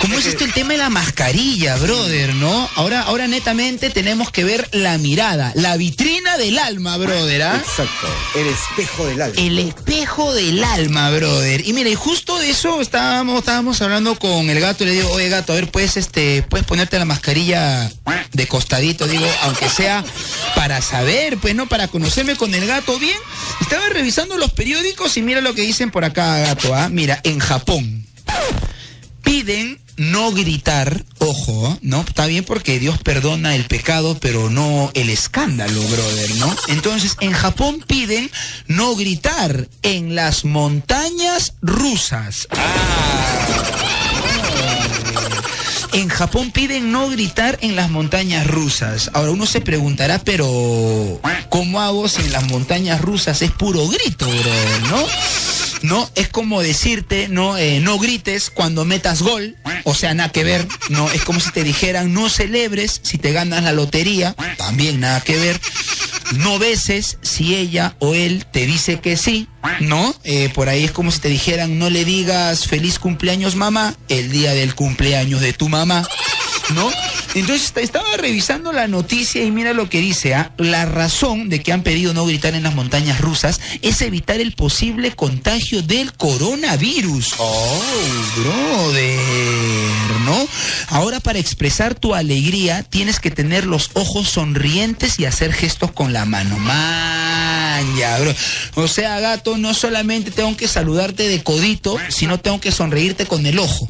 ¿Cómo 0.00 0.16
es 0.16 0.26
esto 0.26 0.44
el 0.44 0.52
tema 0.52 0.72
de 0.72 0.78
la 0.78 0.90
mascarilla, 0.90 1.76
brother, 1.76 2.34
no? 2.34 2.68
Ahora, 2.76 3.02
ahora 3.22 3.36
netamente 3.36 3.90
tenemos 3.90 4.32
que 4.32 4.42
ver 4.42 4.68
la 4.72 4.98
mirada, 4.98 5.52
la 5.54 5.76
vitrina 5.76 6.36
del 6.38 6.58
alma, 6.58 6.96
brother, 6.96 7.42
¿ah? 7.42 7.56
Exacto. 7.56 8.08
El 8.34 8.48
espejo 8.48 9.06
del 9.06 9.22
alma. 9.22 9.40
El 9.40 9.58
espejo 9.60 10.34
del 10.34 10.64
alma, 10.64 11.10
brother. 11.10 11.64
Y 11.64 11.72
mira, 11.72 11.88
y 11.88 11.94
justo 11.94 12.36
de 12.38 12.50
eso 12.50 12.80
estábamos, 12.80 13.38
estábamos 13.38 13.80
hablando 13.80 14.18
con 14.18 14.50
el 14.50 14.58
gato 14.58 14.82
y 14.82 14.88
le 14.88 14.92
digo, 14.94 15.10
oye 15.10 15.28
gato, 15.28 15.52
a 15.52 15.56
ver, 15.56 15.70
puedes 15.70 15.96
este, 15.96 16.42
puedes 16.42 16.66
ponerte 16.66 16.98
la 16.98 17.04
mascarilla 17.04 17.92
de 18.32 18.48
costadito, 18.48 19.06
digo, 19.06 19.26
aunque 19.42 19.68
sea 19.68 20.04
para 20.56 20.82
saber, 20.82 21.38
pues 21.38 21.54
no, 21.54 21.68
para 21.68 21.86
conocerme 21.86 22.34
con 22.34 22.52
el 22.54 22.66
gato 22.66 22.98
bien. 22.98 23.18
Estaba 23.60 23.88
revisando 23.90 24.36
los 24.36 24.52
periódicos 24.52 25.16
y 25.16 25.22
mira 25.22 25.40
lo 25.40 25.54
que 25.54 25.62
dicen 25.62 25.92
por 25.92 26.04
acá, 26.04 26.38
gato, 26.38 26.74
¿ah? 26.74 26.88
Mira, 26.88 27.20
en 27.22 27.38
Japón 27.38 28.04
piden 29.22 29.81
no 29.96 30.32
gritar, 30.32 31.04
ojo, 31.18 31.78
¿no? 31.82 32.00
Está 32.00 32.26
bien 32.26 32.44
porque 32.44 32.78
Dios 32.78 32.98
perdona 32.98 33.54
el 33.54 33.64
pecado, 33.64 34.18
pero 34.20 34.50
no 34.50 34.90
el 34.94 35.10
escándalo, 35.10 35.80
brother, 35.82 36.36
¿no? 36.36 36.54
Entonces, 36.68 37.16
en 37.20 37.32
Japón 37.32 37.84
piden 37.86 38.30
no 38.66 38.94
gritar 38.96 39.68
en 39.82 40.14
las 40.14 40.44
montañas 40.44 41.54
rusas. 41.60 42.48
Ah. 42.50 43.72
En 45.92 46.08
Japón 46.08 46.52
piden 46.52 46.90
no 46.90 47.08
gritar 47.10 47.58
en 47.60 47.76
las 47.76 47.90
montañas 47.90 48.46
rusas. 48.46 49.10
Ahora 49.12 49.32
uno 49.32 49.44
se 49.44 49.60
preguntará, 49.60 50.18
pero 50.20 51.20
¿cómo 51.50 51.82
hago 51.82 52.08
si 52.08 52.22
en 52.22 52.32
las 52.32 52.44
montañas 52.44 53.02
rusas 53.02 53.42
es 53.42 53.50
puro 53.50 53.86
grito, 53.88 54.26
brother, 54.26 54.82
no? 54.88 55.04
¿No? 55.82 56.08
Es 56.14 56.28
como 56.28 56.62
decirte, 56.62 57.28
¿no? 57.28 57.56
Eh, 57.58 57.80
no 57.80 57.98
grites 57.98 58.50
cuando 58.50 58.84
metas 58.84 59.22
gol, 59.22 59.56
o 59.84 59.94
sea, 59.94 60.14
nada 60.14 60.30
que 60.30 60.44
ver, 60.44 60.66
¿no? 60.88 61.10
Es 61.10 61.22
como 61.22 61.40
si 61.40 61.50
te 61.50 61.64
dijeran, 61.64 62.12
no 62.12 62.28
celebres 62.28 63.00
si 63.02 63.18
te 63.18 63.32
ganas 63.32 63.64
la 63.64 63.72
lotería, 63.72 64.34
también 64.56 65.00
nada 65.00 65.20
que 65.20 65.36
ver. 65.36 65.60
No 66.36 66.58
beses 66.58 67.18
si 67.20 67.54
ella 67.54 67.94
o 67.98 68.14
él 68.14 68.46
te 68.50 68.66
dice 68.66 69.00
que 69.00 69.16
sí, 69.16 69.48
¿no? 69.80 70.14
Eh, 70.24 70.50
por 70.54 70.68
ahí 70.68 70.84
es 70.84 70.92
como 70.92 71.10
si 71.10 71.20
te 71.20 71.28
dijeran, 71.28 71.78
no 71.78 71.90
le 71.90 72.04
digas 72.04 72.66
feliz 72.66 72.98
cumpleaños 72.98 73.54
mamá 73.54 73.94
el 74.08 74.30
día 74.32 74.54
del 74.54 74.74
cumpleaños 74.74 75.40
de 75.40 75.52
tu 75.52 75.68
mamá, 75.68 76.08
¿no? 76.74 76.90
Entonces 77.34 77.66
est- 77.68 77.78
estaba 77.78 78.06
revisando 78.18 78.72
la 78.72 78.86
noticia 78.88 79.42
y 79.42 79.50
mira 79.50 79.72
lo 79.72 79.88
que 79.88 80.00
dice, 80.00 80.34
¿ah? 80.34 80.52
la 80.58 80.84
razón 80.84 81.48
de 81.48 81.62
que 81.62 81.72
han 81.72 81.82
pedido 81.82 82.12
no 82.12 82.26
gritar 82.26 82.54
en 82.54 82.62
las 82.62 82.74
montañas 82.74 83.20
rusas 83.20 83.58
es 83.80 84.02
evitar 84.02 84.40
el 84.40 84.52
posible 84.52 85.12
contagio 85.12 85.82
del 85.82 86.12
coronavirus. 86.12 87.34
Oh, 87.38 87.82
brother, 88.36 90.20
¿no? 90.26 90.46
Ahora 90.88 91.20
para 91.20 91.38
expresar 91.38 91.94
tu 91.94 92.14
alegría 92.14 92.82
tienes 92.82 93.18
que 93.18 93.30
tener 93.30 93.64
los 93.66 93.90
ojos 93.94 94.28
sonrientes 94.28 95.18
y 95.18 95.24
hacer 95.24 95.52
gestos 95.54 95.90
con 95.92 96.12
la 96.12 96.24
mano. 96.26 96.58
Man, 96.58 97.96
ya, 97.96 98.18
bro. 98.18 98.34
O 98.74 98.88
sea, 98.88 99.18
gato, 99.20 99.56
no 99.56 99.72
solamente 99.74 100.30
tengo 100.30 100.54
que 100.56 100.68
saludarte 100.68 101.28
de 101.28 101.42
codito, 101.42 101.96
sino 102.08 102.38
tengo 102.40 102.60
que 102.60 102.72
sonreírte 102.72 103.24
con 103.26 103.46
el 103.46 103.58
ojo. 103.58 103.88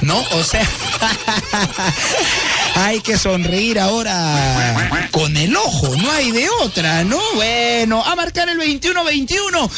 ¿No? 0.00 0.18
O 0.32 0.42
sea, 0.42 0.66
hay 2.74 3.00
que 3.00 3.16
sonreír 3.18 3.78
ahora 3.78 5.08
con 5.10 5.36
el 5.36 5.56
ojo, 5.56 5.94
no 5.96 6.10
hay 6.10 6.30
de 6.30 6.48
otra, 6.62 7.04
¿no? 7.04 7.18
Bueno, 7.34 8.04
a 8.04 8.14
marcar 8.16 8.48
el 8.48 8.56
2121 8.58 9.70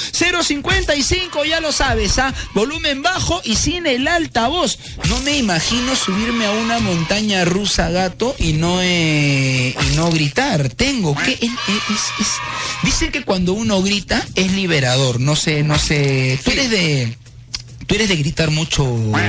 055, 0.43 1.45
ya 1.45 1.61
lo 1.61 1.73
sabes, 1.73 2.19
¿ah? 2.19 2.33
Volumen 2.55 3.03
bajo 3.03 3.41
y 3.45 3.57
sin 3.57 3.87
el 3.87 4.07
altavoz. 4.09 4.79
No 5.09 5.19
me 5.21 5.37
imagino 5.37 5.97
subirme 5.97 6.47
a 6.47 6.53
una 6.53 6.79
montaña 6.81 7.45
rusa, 7.45 7.91
gato, 7.91 8.35
y 8.39 8.53
no 8.55 8.79
eh, 8.83 9.75
y 9.91 9.97
no 9.97 10.11
gritar. 10.11 10.69
Tengo 10.71 11.15
que 11.15 11.33
es- 11.33 11.41
es- 11.41 12.41
dicen 12.83 13.11
que 13.13 13.25
cuando 13.25 13.53
uno 13.53 13.83
grita 13.83 14.25
es 14.35 14.53
liberador. 14.53 15.21
No 15.21 15.37
sé, 15.37 15.63
no 15.63 15.79
sé. 15.79 16.39
Tú 16.45 16.51
eres 16.51 16.71
de 16.71 17.17
Tú 17.87 17.95
eres 17.97 18.09
de 18.09 18.17
gritar 18.17 18.51
mucho, 18.51 18.87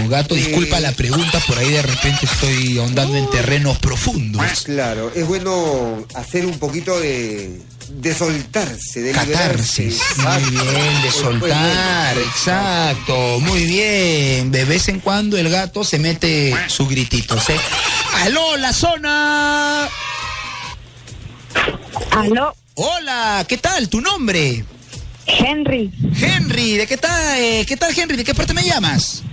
gato. 0.10 0.36
Disculpa 0.36 0.80
la 0.80 0.92
pregunta, 0.92 1.40
por 1.48 1.58
ahí 1.58 1.72
de 1.72 1.82
repente 1.82 2.26
estoy 2.26 2.78
ahondando 2.78 3.18
en 3.18 3.30
terrenos 3.30 3.78
profundos. 3.80 4.44
Claro, 4.64 5.12
es 5.16 5.26
bueno 5.28 6.06
hacer 6.14 6.46
un 6.46 6.58
poquito 6.60 7.00
de, 7.00 7.60
de 7.90 8.14
soltarse, 8.14 9.02
de 9.02 9.12
Catarsis. 9.12 10.00
liberarse. 10.18 10.50
Muy 10.50 10.52
bien, 10.52 11.02
de 11.02 11.12
soltar, 11.12 12.18
exacto. 12.18 13.40
Muy 13.40 13.64
bien. 13.66 14.52
De 14.52 14.66
vez 14.66 14.88
en 14.88 15.00
cuando 15.00 15.38
el 15.38 15.50
gato 15.50 15.84
se 15.84 16.00
mete 16.00 16.56
su 16.68 16.88
gritito, 16.88 17.40
¿sí? 17.40 17.54
¡Aló, 18.22 18.58
la 18.58 18.72
zona! 18.72 19.88
Aló, 22.12 22.56
Hola, 22.76 23.46
¿qué 23.48 23.58
tal? 23.58 23.88
¿Tu 23.88 24.02
nombre? 24.02 24.66
Henry, 25.26 25.92
Henry, 26.20 26.78
¿de 26.78 26.88
qué 26.88 26.98
tal? 26.98 27.40
eh, 27.40 27.66
¿Qué 27.68 27.78
tal, 27.78 27.98
Henry? 27.98 28.18
¿De 28.18 28.24
qué 28.24 28.34
parte 28.36 28.54
me 28.54 28.64
llamas? 28.64 29.24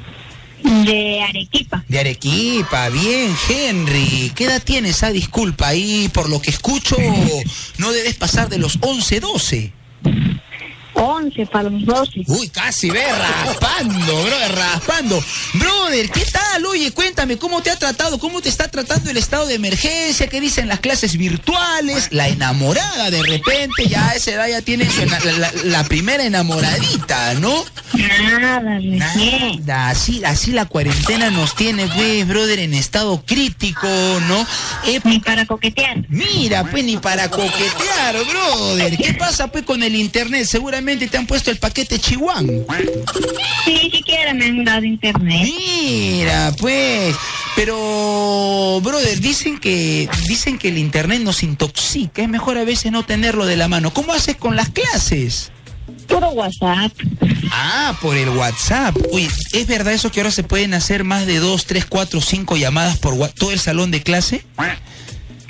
de 0.62 1.22
Arequipa. 1.22 1.84
De 1.88 1.98
Arequipa, 1.98 2.90
bien, 2.90 3.34
Henry. 3.48 4.30
¿Qué 4.34 4.44
edad 4.44 4.62
tienes? 4.62 5.02
Ah, 5.02 5.10
disculpa, 5.10 5.68
ahí 5.68 6.08
por 6.12 6.28
lo 6.28 6.40
que 6.40 6.50
escucho 6.50 6.96
no 7.78 7.92
debes 7.92 8.14
pasar 8.16 8.48
de 8.50 8.58
los 8.58 8.78
11, 8.80 9.20
12. 9.20 9.72
11 11.00 11.46
para 11.46 11.70
los 11.70 11.84
12. 11.84 12.24
Uy, 12.26 12.48
casi 12.48 12.90
ve, 12.90 13.02
raspando, 13.10 14.22
brother, 14.22 14.52
raspando. 14.54 15.24
Brother, 15.54 16.10
¿qué 16.10 16.24
tal? 16.26 16.66
Oye, 16.66 16.92
cuéntame, 16.92 17.38
¿cómo 17.38 17.62
te 17.62 17.70
ha 17.70 17.76
tratado? 17.78 18.18
¿Cómo 18.18 18.40
te 18.42 18.48
está 18.50 18.68
tratando 18.68 19.10
el 19.10 19.16
estado 19.16 19.46
de 19.46 19.54
emergencia? 19.54 20.28
¿Qué 20.28 20.40
dicen 20.40 20.68
las 20.68 20.80
clases 20.80 21.16
virtuales? 21.16 22.08
La 22.10 22.28
enamorada, 22.28 23.10
de 23.10 23.22
repente, 23.22 23.88
ya 23.88 24.10
a 24.10 24.14
esa 24.14 24.32
edad 24.32 24.48
ya 24.48 24.60
tiene 24.62 24.90
su 24.90 25.04
la, 25.06 25.18
la- 25.38 25.52
la 25.64 25.84
primera 25.84 26.24
enamoradita, 26.24 27.34
¿no? 27.34 27.64
Nada. 27.94 28.78
Nada, 28.80 29.88
así, 29.88 30.22
así 30.24 30.52
la 30.52 30.66
cuarentena 30.66 31.30
nos 31.30 31.54
tiene, 31.56 31.86
pues, 31.88 32.26
brother, 32.28 32.58
en 32.60 32.74
estado 32.74 33.22
crítico, 33.24 33.88
¿no? 34.28 34.46
Eh, 34.86 35.00
Ni 35.04 35.18
para 35.20 35.46
coquetear. 35.46 36.04
Mira, 36.08 36.64
pues 36.70 36.84
ni 36.84 36.96
para 36.98 37.28
coquetear, 37.30 38.16
brother. 38.28 38.96
¿Qué 38.96 39.14
pasa 39.14 39.48
pues 39.48 39.64
con 39.64 39.82
el 39.82 39.94
internet? 39.96 40.46
Seguramente 40.46 40.89
te 40.96 41.16
han 41.16 41.26
puesto 41.26 41.50
el 41.50 41.58
paquete 41.58 41.98
Chihuahua. 41.98 42.42
Sí, 43.64 43.90
siquiera 43.92 44.34
me 44.34 44.46
han 44.46 44.64
dado 44.64 44.84
internet. 44.84 45.42
Mira, 45.42 46.52
pues. 46.58 47.14
Pero, 47.56 48.80
brother, 48.82 49.20
dicen 49.20 49.58
que 49.58 50.08
dicen 50.28 50.58
que 50.58 50.68
el 50.68 50.78
internet 50.78 51.20
nos 51.20 51.42
intoxica. 51.42 52.22
Es 52.22 52.28
mejor 52.28 52.58
a 52.58 52.64
veces 52.64 52.92
no 52.92 53.04
tenerlo 53.04 53.46
de 53.46 53.56
la 53.56 53.68
mano. 53.68 53.92
¿Cómo 53.92 54.12
haces 54.12 54.36
con 54.36 54.56
las 54.56 54.70
clases? 54.70 55.50
Puro 56.06 56.30
WhatsApp. 56.30 56.92
Ah, 57.52 57.96
por 58.00 58.16
el 58.16 58.28
WhatsApp. 58.30 58.96
Uy, 59.10 59.28
¿es 59.52 59.66
verdad 59.66 59.92
eso 59.92 60.10
que 60.10 60.20
ahora 60.20 60.30
se 60.30 60.42
pueden 60.42 60.74
hacer 60.74 61.04
más 61.04 61.26
de 61.26 61.38
dos, 61.38 61.66
tres, 61.66 61.84
cuatro, 61.84 62.20
cinco 62.20 62.56
llamadas 62.56 62.98
por 62.98 63.16
todo 63.28 63.52
el 63.52 63.60
salón 63.60 63.90
de 63.90 64.02
clase? 64.02 64.44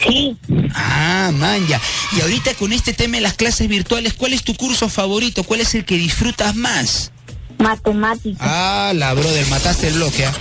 Sí. 0.07 0.37
Ah, 0.75 1.31
man, 1.35 1.67
ya. 1.67 1.81
Y 2.17 2.21
ahorita 2.21 2.55
con 2.55 2.73
este 2.73 2.93
tema 2.93 3.17
de 3.17 3.21
las 3.23 3.35
clases 3.35 3.69
virtuales, 3.69 4.15
¿cuál 4.15 4.33
es 4.33 4.43
tu 4.43 4.55
curso 4.55 4.89
favorito? 4.89 5.45
¿Cuál 5.45 5.61
es 5.61 5.75
el 5.75 5.85
que 5.85 5.97
disfrutas 5.97 6.55
más? 6.57 7.13
Matemática. 7.59 8.39
Ah, 8.41 8.93
la 8.95 9.13
brother, 9.13 9.47
mataste 9.49 9.89
el 9.89 9.95
bloque. 9.95 10.25
¿ah? 10.25 10.33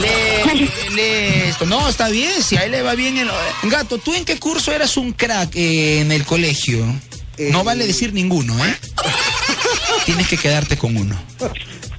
Lee, 0.00 0.68
lee 0.96 1.48
esto. 1.48 1.66
No, 1.66 1.88
está 1.88 2.08
bien, 2.08 2.42
si 2.42 2.56
a 2.56 2.64
él 2.64 2.72
le 2.72 2.82
va 2.82 2.94
bien. 2.96 3.16
El... 3.18 3.30
Gato, 3.64 3.98
¿tú 3.98 4.12
en 4.14 4.24
qué 4.24 4.38
curso 4.40 4.72
eras 4.72 4.96
un 4.96 5.12
crack 5.12 5.54
eh, 5.54 6.00
en 6.00 6.10
el 6.10 6.24
colegio? 6.24 6.84
No 7.38 7.60
Eh. 7.60 7.62
vale 7.64 7.86
decir 7.86 8.12
ninguno, 8.12 8.64
¿eh? 8.64 8.76
Tienes 10.04 10.26
que 10.28 10.36
quedarte 10.36 10.76
con 10.76 10.96
uno. 10.96 11.16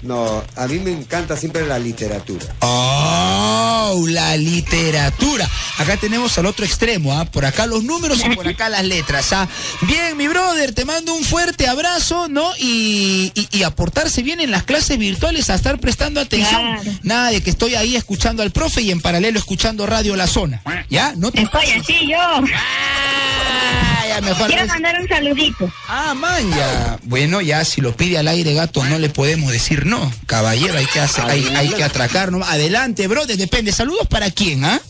No, 0.06 0.44
a 0.56 0.68
mí 0.68 0.78
me 0.80 0.92
encanta 0.92 1.36
siempre 1.36 1.66
la 1.66 1.80
literatura. 1.80 2.46
Oh, 2.60 4.06
la 4.08 4.38
literatura. 4.38 5.50
Acá 5.80 5.98
tenemos 5.98 6.38
al 6.38 6.46
otro 6.46 6.64
extremo, 6.64 7.12
¿ah? 7.14 7.26
Por 7.26 7.44
acá 7.44 7.66
los 7.66 7.84
números 7.84 8.22
y 8.24 8.36
por 8.36 8.48
acá 8.48 8.70
las 8.70 8.86
letras, 8.86 9.34
¿ah? 9.34 9.48
Bien, 9.82 10.16
mi 10.16 10.28
brother, 10.28 10.74
te 10.74 10.86
mando 10.86 11.16
un 11.16 11.24
fuerte 11.24 11.68
abrazo, 11.68 12.28
¿no? 12.30 12.52
Y, 12.60 13.32
y, 13.34 13.48
y 13.52 13.64
aportarse 13.64 14.22
bien 14.22 14.40
en 14.40 14.52
las 14.52 14.64
clases 14.64 15.00
virtuales 15.00 15.50
a 15.50 15.56
estar 15.56 15.80
prestando 15.80 16.22
atención. 16.22 16.62
Claro. 16.62 17.00
Nada 17.02 17.32
de 17.32 17.42
que 17.42 17.50
estoy 17.50 17.74
ahí 17.74 17.96
escuchando 17.96 18.44
al 18.44 18.52
profe 18.52 18.82
y 18.82 18.92
en 18.92 19.02
paralelo 19.02 19.40
escuchando 19.40 19.88
Radio 19.88 20.16
La 20.16 20.28
Zona. 20.28 20.62
¿Ya? 20.90 21.14
No 21.18 21.32
te... 21.32 21.42
Estoy 21.42 21.72
así 21.72 22.08
yo. 22.08 22.18
Ah, 22.20 23.95
ya 24.16 24.22
mejor. 24.22 24.48
Quiero 24.48 24.68
mandar 24.68 25.00
un 25.00 25.08
saludito. 25.08 25.72
Ah, 25.88 26.14
man, 26.14 26.50
ya. 26.52 27.00
Bueno, 27.04 27.42
ya 27.42 27.64
si 27.66 27.82
lo 27.82 27.96
pide 27.96 28.18
al 28.18 28.28
aire, 28.28 28.54
gato, 28.54 28.84
no 28.84 29.00
le 29.00 29.10
podemos 29.10 29.52
decir 29.52 29.86
no. 29.86 30.12
Caballero, 30.26 30.78
hay 30.78 30.86
que 30.86 31.00
hacer, 31.00 31.26
hay, 31.26 31.46
hay 31.56 31.70
que 31.70 31.84
atracar, 31.84 32.32
¿no? 32.32 32.44
Adelante, 32.44 33.08
brother, 33.08 33.38
depende. 33.38 33.72
¿Saludos 33.72 34.08
para 34.08 34.32
quién, 34.32 34.66
ah? 34.66 34.82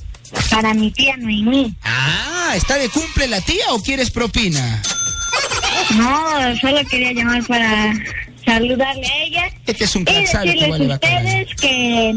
Para 0.50 0.74
mi 0.74 0.92
tía 0.92 1.16
Noemí. 1.18 1.76
Ah, 1.84 2.54
¿está 2.56 2.76
de 2.78 2.90
cumple 2.90 3.28
la 3.28 3.42
tía 3.42 3.66
o 3.72 3.82
quieres 3.82 4.12
propina? 4.12 4.82
No, 5.96 6.58
solo 6.60 6.82
quería 6.90 7.14
llamar 7.14 7.46
para 7.46 7.94
saludarle 8.46 9.08
a 9.08 9.24
ella. 9.24 9.44
Este 9.66 9.84
es 9.84 9.96
un 9.96 10.02
Y 10.04 10.14
decirles 10.14 10.70
vale 10.70 10.92
a 10.92 10.96
ustedes 10.96 11.56
que 11.60 12.14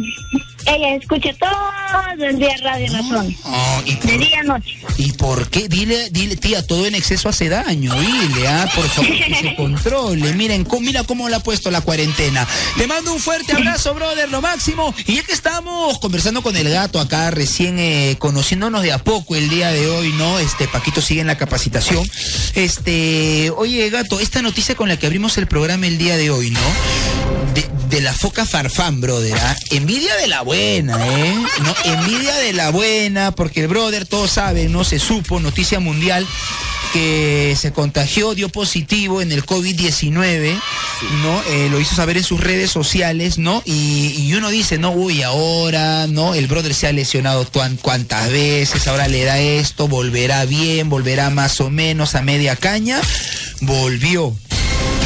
ella 0.69 0.95
escuche 0.97 1.35
todo 1.35 2.27
el 2.27 2.39
día 2.39 2.55
Radio 2.63 2.93
Razón. 2.93 3.37
Oh, 3.45 3.83
¿y, 3.85 3.95
De 3.95 4.19
día 4.19 4.41
a 4.41 4.43
noche. 4.43 4.79
¿Y 4.99 5.13
por 5.13 5.49
qué? 5.49 5.69
Dile, 5.69 6.11
dile, 6.11 6.37
tía, 6.37 6.67
todo 6.67 6.87
en 6.87 6.95
exceso 6.95 7.29
hace 7.29 7.49
daño. 7.49 7.95
Dile, 7.95 8.49
ah, 8.49 8.69
por 8.75 8.89
favor, 8.89 9.11
que 9.11 9.35
se 9.35 9.55
controle. 9.57 10.33
Miren, 10.35 10.67
mira 10.81 11.05
cómo 11.05 11.29
le 11.29 11.37
ha 11.37 11.41
puesto 11.41 11.71
la 11.71 11.81
cuarentena. 11.81 12.47
Te 12.77 12.87
mando 12.87 13.13
un 13.13 13.21
fuerte 13.21 13.53
abrazo, 13.53 13.95
brother, 13.95 14.29
lo 14.31 14.41
máximo. 14.41 14.95
Y 15.07 15.17
ya 15.17 15.23
que 15.23 15.33
estamos 15.33 15.99
conversando 15.99 16.43
con 16.43 16.57
el 16.57 16.69
gato 16.69 17.01
acá, 17.01 17.31
recién 17.31 17.79
eh, 17.79 18.17
conociéndonos 18.19 18.83
de 18.83 18.93
a 18.93 18.99
poco 18.99 19.37
el 19.37 19.49
día 19.49 19.71
de 19.71 19.89
hoy, 19.89 20.13
¿no? 20.13 20.39
Este, 20.39 20.69
Paquito 20.69 21.01
sigue 21.01 21.21
en 21.21 21.27
la 21.29 21.39
capacitación. 21.39 22.09
Este, 22.55 23.51
oye, 23.57 23.89
gato, 23.91 24.21
esta 24.21 24.43
noticia 24.43 24.75
con 24.75 24.89
la 24.89 24.99
que 24.99 25.07
abrimos 25.07 25.39
el 25.39 25.47
programa 25.47 25.87
el 25.87 25.99
día 25.99 26.17
de 26.17 26.31
hoy, 26.31 26.51
¿no? 26.51 27.38
De, 27.89 28.01
la 28.01 28.13
foca 28.13 28.47
farfán, 28.47 29.01
brother. 29.01 29.35
¿ah? 29.37 29.57
Envidia 29.71 30.17
de 30.17 30.27
la 30.27 30.43
buena, 30.43 30.97
¿eh? 31.07 31.35
No, 31.63 31.75
envidia 31.85 32.35
de 32.37 32.53
la 32.53 32.71
buena, 32.71 33.33
porque 33.33 33.61
el 33.63 33.69
brother, 33.69 34.07
todos 34.07 34.33
saben, 34.33 34.73
no 34.73 34.85
se 34.85 34.99
supo, 34.99 35.41
noticia 35.41 35.81
mundial, 35.81 36.27
que 36.93 37.57
se 37.59 37.73
contagió, 37.73 38.35
dio 38.35 38.49
positivo 38.49 39.21
en 39.21 39.33
el 39.33 39.45
COVID-19, 39.45 40.61
¿no? 41.23 41.43
Eh, 41.49 41.69
lo 41.71 41.81
hizo 41.81 41.95
saber 41.95 42.17
en 42.17 42.25
sus 42.25 42.41
redes 42.41 42.71
sociales, 42.71 43.39
¿no? 43.39 43.63
Y, 43.65 44.33
uno 44.35 44.51
dice, 44.51 44.79
no, 44.79 44.93
uy, 44.93 45.23
ahora, 45.23 46.07
¿no? 46.07 46.35
El 46.35 46.47
brother 46.47 46.75
se 46.75 46.87
ha 46.87 46.93
lesionado 46.93 47.47
cuántas 47.83 48.31
veces, 48.31 48.87
ahora 48.87 49.09
le 49.09 49.25
da 49.25 49.39
esto, 49.39 49.89
volverá 49.89 50.45
bien, 50.45 50.89
volverá 50.89 51.31
más 51.31 51.61
o 51.61 51.71
menos 51.71 52.15
a 52.15 52.23
media 52.23 52.57
caña. 52.57 53.01
Volvió, 53.61 54.35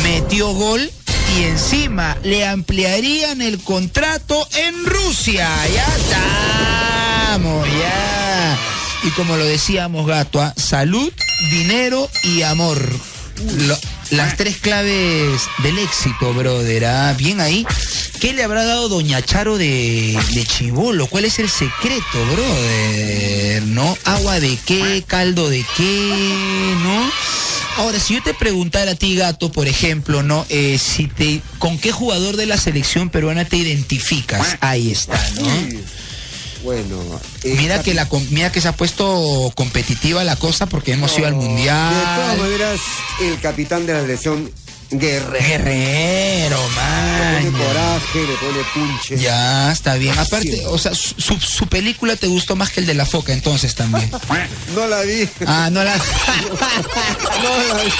metió 0.02 0.48
gol 0.52 0.90
y 1.38 1.44
encima 1.44 2.16
le 2.22 2.46
ampliarían 2.46 3.40
el 3.40 3.58
contrato 3.62 4.46
en 4.56 4.84
Rusia. 4.84 5.48
Ya 5.72 5.86
estamos, 5.96 7.66
ya. 7.68 8.58
Y 9.04 9.10
como 9.10 9.36
lo 9.36 9.44
decíamos, 9.44 10.06
gato, 10.06 10.40
¿ah? 10.40 10.52
salud, 10.56 11.12
dinero 11.50 12.08
y 12.24 12.42
amor. 12.42 12.78
Las 14.10 14.36
tres 14.36 14.58
claves 14.58 15.42
del 15.62 15.78
éxito, 15.78 16.34
brother. 16.34 16.84
¿ah? 16.84 17.14
Bien 17.16 17.40
ahí. 17.40 17.66
¿Qué 18.20 18.32
le 18.32 18.44
habrá 18.44 18.64
dado 18.64 18.88
Doña 18.88 19.22
Charo 19.22 19.58
de, 19.58 20.18
de 20.34 20.46
chivolo? 20.46 21.06
¿Cuál 21.06 21.24
es 21.24 21.38
el 21.38 21.48
secreto, 21.48 22.24
brother? 22.32 23.62
¿No? 23.64 23.96
¿Agua 24.04 24.38
de 24.38 24.58
qué? 24.64 25.02
¿Caldo 25.06 25.48
de 25.48 25.64
qué? 25.76 26.74
¿No? 26.84 27.10
Ahora, 27.76 27.98
si 27.98 28.14
yo 28.14 28.22
te 28.22 28.34
preguntara 28.34 28.92
a 28.92 28.94
ti, 28.94 29.16
gato, 29.16 29.50
por 29.50 29.66
ejemplo, 29.66 30.22
¿no? 30.22 30.44
Eh, 30.48 30.78
si 30.78 31.06
te, 31.08 31.40
¿Con 31.58 31.78
qué 31.78 31.90
jugador 31.92 32.36
de 32.36 32.46
la 32.46 32.56
selección 32.56 33.10
peruana 33.10 33.44
te 33.44 33.56
identificas? 33.56 34.56
Ahí 34.60 34.90
está, 34.92 35.18
¿no? 35.40 35.46
Bueno, 36.62 36.96
Mira 37.44 37.82
que 37.82 37.92
la 37.92 38.06
mira 38.30 38.52
que 38.52 38.60
se 38.60 38.68
ha 38.68 38.76
puesto 38.76 39.50
competitiva 39.56 40.22
la 40.22 40.36
cosa 40.36 40.66
porque 40.66 40.92
hemos 40.92 41.18
ido 41.18 41.26
al 41.26 41.32
de 41.34 41.38
todas 41.40 41.48
mundial. 41.50 42.38
maneras, 42.38 42.80
el 43.20 43.40
capitán 43.40 43.84
de 43.84 43.94
la 43.94 44.00
selección, 44.02 44.48
Guerrero. 44.92 45.46
Guerrero, 45.46 46.58
Le 46.58 46.74
man. 46.74 47.44
pone 47.44 47.64
coraje, 47.64 48.26
le 48.26 48.34
pone 48.34 48.64
punche. 48.74 49.16
Ya, 49.18 49.72
está 49.72 49.94
bien. 49.94 50.18
Aparte, 50.18 50.66
o 50.66 50.76
sea, 50.76 50.92
su, 50.94 51.66
película 51.66 52.16
te 52.16 52.26
gustó 52.26 52.56
más 52.56 52.70
que 52.70 52.80
el 52.80 52.86
de 52.86 52.94
la 52.94 53.06
foca, 53.06 53.32
entonces 53.32 53.74
también. 53.74 54.10
No 54.74 54.86
la 54.86 55.02
vi. 55.02 55.28
Ah, 55.46 55.68
no 55.70 55.84
la. 55.84 55.94
No 57.42 57.74
la 57.74 57.82
vi. 57.82 57.90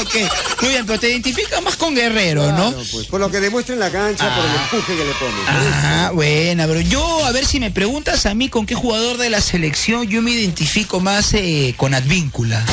ok, 0.00 0.32
muy 0.62 0.70
bien, 0.70 0.86
pero 0.86 0.98
te 0.98 1.10
identificas 1.10 1.62
más 1.62 1.76
con 1.76 1.94
Guerrero, 1.94 2.52
¿no? 2.52 2.72
Pues, 2.72 3.06
por 3.06 3.20
lo 3.20 3.30
que 3.30 3.40
demuestra 3.40 3.74
en 3.74 3.80
la 3.80 3.90
cancha, 3.90 4.34
por 4.34 4.44
el 4.44 4.54
empuje 4.54 4.96
que 4.96 5.04
le 5.04 5.12
pone. 5.12 5.32
Ah, 5.46 6.10
buena, 6.14 6.66
pero 6.66 6.80
yo, 6.80 7.24
a 7.24 7.32
ver 7.32 7.46
si 7.46 7.60
me 7.60 7.70
preguntas 7.70 8.26
a 8.26 8.34
mí 8.34 8.48
con 8.48 8.66
qué 8.66 8.74
jugador 8.74 9.16
de 9.18 9.30
la 9.30 9.40
selección, 9.40 10.06
yo 10.06 10.22
me 10.22 10.32
identifico 10.32 11.00
más 11.00 11.32
eh, 11.34 11.74
con 11.76 11.94
Advíncula. 11.94 12.64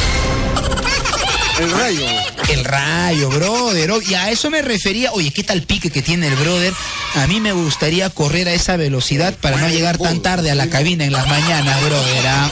El 1.60 1.72
rayo. 1.72 2.06
El 2.50 2.64
rayo, 2.64 3.30
brother. 3.30 3.92
oh, 3.92 4.02
Y 4.02 4.14
a 4.14 4.30
eso 4.32 4.50
me 4.50 4.62
refería. 4.62 5.12
Oye, 5.12 5.32
¿qué 5.32 5.44
tal 5.44 5.62
pique 5.64 5.90
que 5.92 6.02
tiene 6.02 6.28
el 6.28 6.36
brother? 6.36 6.74
A 7.16 7.28
mí 7.28 7.42
me 7.42 7.52
gustaría 7.52 8.10
correr 8.10 8.48
a 8.48 8.54
esa 8.54 8.78
velocidad 8.78 9.34
para 9.42 9.58
no 9.58 9.68
llegar 9.68 9.98
tan 9.98 10.22
tarde 10.22 10.52
a 10.52 10.56
la 10.56 10.70
cabina 10.70 11.04
en 11.04 11.12
las 11.12 11.28
mañanas, 11.28 11.84
brother. 11.84 12.28
¿ah? 12.28 12.50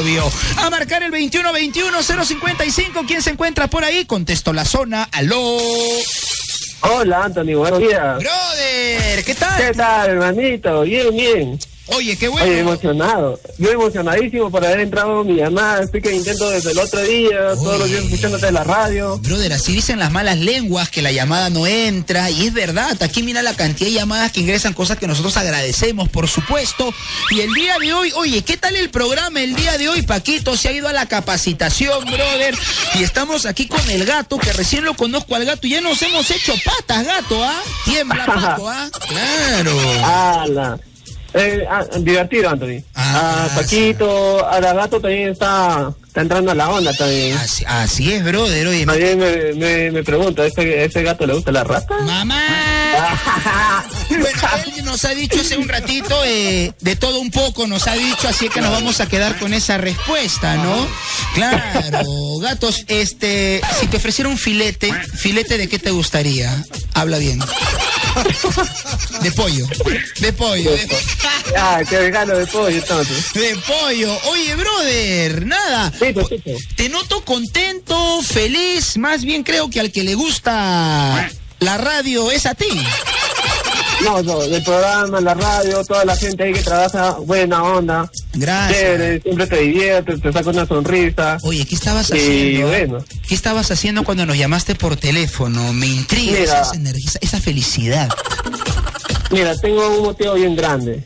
Obvio. 0.00 0.32
A 0.56 0.70
marcar 0.70 1.02
el 1.02 1.12
2121-055. 1.12 3.06
¿Quién 3.06 3.22
se 3.22 3.30
encuentra 3.30 3.68
por 3.68 3.84
ahí? 3.84 4.06
Contesto 4.06 4.52
la 4.54 4.64
zona. 4.64 5.08
Aló. 5.12 5.58
Hola 6.84 7.24
Anthony, 7.24 7.54
buenos 7.54 7.78
días. 7.80 8.18
Brother, 8.18 9.24
¿qué 9.24 9.34
tal? 9.34 9.56
¿Qué 9.66 9.72
tal, 9.74 10.10
hermanito? 10.10 10.82
Bien, 10.82 11.14
bien. 11.14 11.58
Oye, 11.86 12.16
qué 12.16 12.28
Oye, 12.28 12.38
bueno. 12.40 12.58
emocionado. 12.70 13.40
Yo 13.58 13.70
emocionadísimo 13.70 14.50
por 14.50 14.64
haber 14.64 14.80
entrado 14.80 15.22
en 15.22 15.26
mi 15.26 15.34
llamada. 15.34 15.82
Estoy 15.82 16.00
que 16.00 16.14
intento 16.14 16.48
desde 16.48 16.70
el 16.70 16.78
otro 16.78 17.00
día, 17.00 17.54
todos 17.56 17.78
los 17.80 17.88
días 17.88 18.04
escuchándote 18.04 18.46
en 18.46 18.54
la 18.54 18.64
radio. 18.64 19.18
Brother, 19.18 19.52
así 19.52 19.72
dicen 19.72 19.98
las 19.98 20.12
malas 20.12 20.38
lenguas 20.38 20.88
que 20.90 21.02
la 21.02 21.10
llamada 21.10 21.50
no 21.50 21.66
entra 21.66 22.30
y 22.30 22.46
es 22.46 22.52
verdad, 22.54 23.00
aquí 23.02 23.22
mira 23.24 23.42
la 23.42 23.54
cantidad 23.54 23.88
de 23.88 23.94
llamadas 23.94 24.30
que 24.32 24.40
ingresan, 24.40 24.74
cosas 24.74 24.96
que 24.98 25.08
nosotros 25.08 25.36
agradecemos, 25.36 26.08
por 26.08 26.28
supuesto. 26.28 26.94
Y 27.30 27.40
el 27.40 27.52
día 27.52 27.76
de 27.78 27.92
hoy, 27.92 28.12
oye, 28.14 28.42
¿qué 28.42 28.56
tal 28.56 28.76
el 28.76 28.88
programa 28.90 29.42
el 29.42 29.54
día 29.56 29.76
de 29.76 29.88
hoy? 29.88 30.02
Paquito 30.02 30.56
se 30.56 30.68
ha 30.68 30.72
ido 30.72 30.86
a 30.88 30.92
la 30.92 31.06
capacitación, 31.06 32.04
brother, 32.04 32.54
y 32.94 33.02
estamos 33.02 33.44
aquí 33.44 33.66
con 33.66 33.90
el 33.90 34.04
gato, 34.06 34.38
que 34.38 34.52
recién 34.52 34.84
lo 34.84 34.94
conozco 34.94 35.34
al 35.34 35.44
gato 35.44 35.66
y 35.66 35.70
ya 35.70 35.80
nos 35.80 36.00
hemos 36.02 36.30
hecho 36.30 36.54
patas, 36.64 37.04
gato, 37.04 37.42
¿ah? 37.42 37.60
Tiembla, 37.84 38.24
Paco, 38.26 38.68
¿ah? 38.68 38.88
Claro. 39.08 39.72
¡Hala! 40.04 40.78
Eh, 41.34 41.64
ah, 41.70 41.84
divertido, 42.00 42.50
Anthony. 42.50 42.82
Ah, 42.94 43.10
Ah, 43.14 43.48
Paquito, 43.54 44.46
ahora 44.46 44.72
Gato 44.74 45.00
también 45.00 45.30
está, 45.30 45.92
está 46.06 46.20
entrando 46.22 46.50
a 46.50 46.54
la 46.54 46.70
onda 46.70 46.92
también. 46.92 47.36
Así, 47.36 47.64
así 47.66 48.12
es, 48.12 48.24
brother, 48.24 48.66
oye. 48.66 48.84
También 48.86 49.18
me, 49.18 49.52
me, 49.54 49.90
me 49.90 50.02
pregunto, 50.02 50.42
¿a 50.42 50.46
ese, 50.46 50.84
ese 50.84 51.02
gato 51.02 51.26
le 51.26 51.34
gusta 51.34 51.52
la 51.52 51.64
rata? 51.64 51.94
¡Mamá! 52.00 52.40
Bueno, 54.10 54.48
él 54.76 54.84
nos 54.84 55.04
ha 55.06 55.14
dicho 55.14 55.40
hace 55.40 55.56
un 55.56 55.66
ratito 55.66 56.14
eh, 56.26 56.72
de 56.80 56.96
todo 56.96 57.18
un 57.18 57.30
poco, 57.30 57.66
nos 57.66 57.86
ha 57.86 57.94
dicho, 57.94 58.28
así 58.28 58.48
que 58.50 58.60
nos 58.60 58.70
vamos 58.70 59.00
a 59.00 59.06
quedar 59.08 59.38
con 59.38 59.54
esa 59.54 59.78
respuesta, 59.78 60.56
¿no? 60.56 60.86
Claro, 61.34 62.38
gatos, 62.40 62.84
este, 62.88 63.62
si 63.80 63.86
te 63.86 63.96
ofreciera 63.96 64.28
un 64.28 64.36
filete, 64.36 64.92
¿filete 65.16 65.56
de 65.56 65.68
qué 65.68 65.78
te 65.78 65.90
gustaría? 65.90 66.62
Habla 66.92 67.16
bien. 67.18 67.40
De 69.22 69.30
pollo, 69.32 69.66
de 70.20 70.32
pollo, 70.32 70.70
de, 70.72 70.88
Ah, 71.56 71.80
qué 71.88 71.96
vegano 71.98 72.36
de 72.36 72.46
pollo 72.46 72.68
entonces. 72.76 73.32
de 73.32 73.56
pollo. 73.66 74.18
Oye, 74.30 74.54
brother, 74.56 75.46
nada. 75.46 75.92
Te 76.76 76.88
noto 76.88 77.24
contento, 77.24 78.22
feliz, 78.22 78.96
más 78.98 79.24
bien 79.24 79.42
creo 79.44 79.70
que 79.70 79.80
al 79.80 79.92
que 79.92 80.02
le 80.02 80.14
gusta 80.14 81.30
la 81.60 81.78
radio 81.78 82.30
es 82.30 82.46
a 82.46 82.54
ti. 82.54 82.66
No, 84.04 84.22
no, 84.22 84.40
del 84.40 84.62
programa, 84.64 85.20
la 85.20 85.34
radio, 85.34 85.84
toda 85.84 86.04
la 86.04 86.16
gente 86.16 86.42
ahí 86.42 86.52
que 86.52 86.62
trabaja, 86.62 87.12
buena 87.20 87.62
onda. 87.62 88.10
Gracias. 88.34 89.22
Siempre 89.22 89.46
te 89.46 89.56
diviertes, 89.60 90.20
te 90.20 90.32
saca 90.32 90.50
una 90.50 90.66
sonrisa. 90.66 91.38
Oye, 91.42 91.64
¿qué 91.66 91.74
estabas 91.74 92.10
Y 92.10 92.14
haciendo? 92.14 92.66
bueno. 92.68 92.98
¿Qué 93.28 93.34
estabas 93.34 93.70
haciendo 93.70 94.02
cuando 94.04 94.26
nos 94.26 94.36
llamaste 94.36 94.74
por 94.74 94.96
teléfono? 94.96 95.72
Me 95.72 95.86
intriga 95.86 96.40
Mira. 96.40 96.62
esa, 96.62 96.74
energía, 96.74 97.10
esa- 97.20 97.40
felicidad. 97.40 98.08
Mira, 99.30 99.56
tengo 99.56 99.96
un 99.98 100.02
motivo 100.04 100.34
bien 100.34 100.56
grande. 100.56 101.04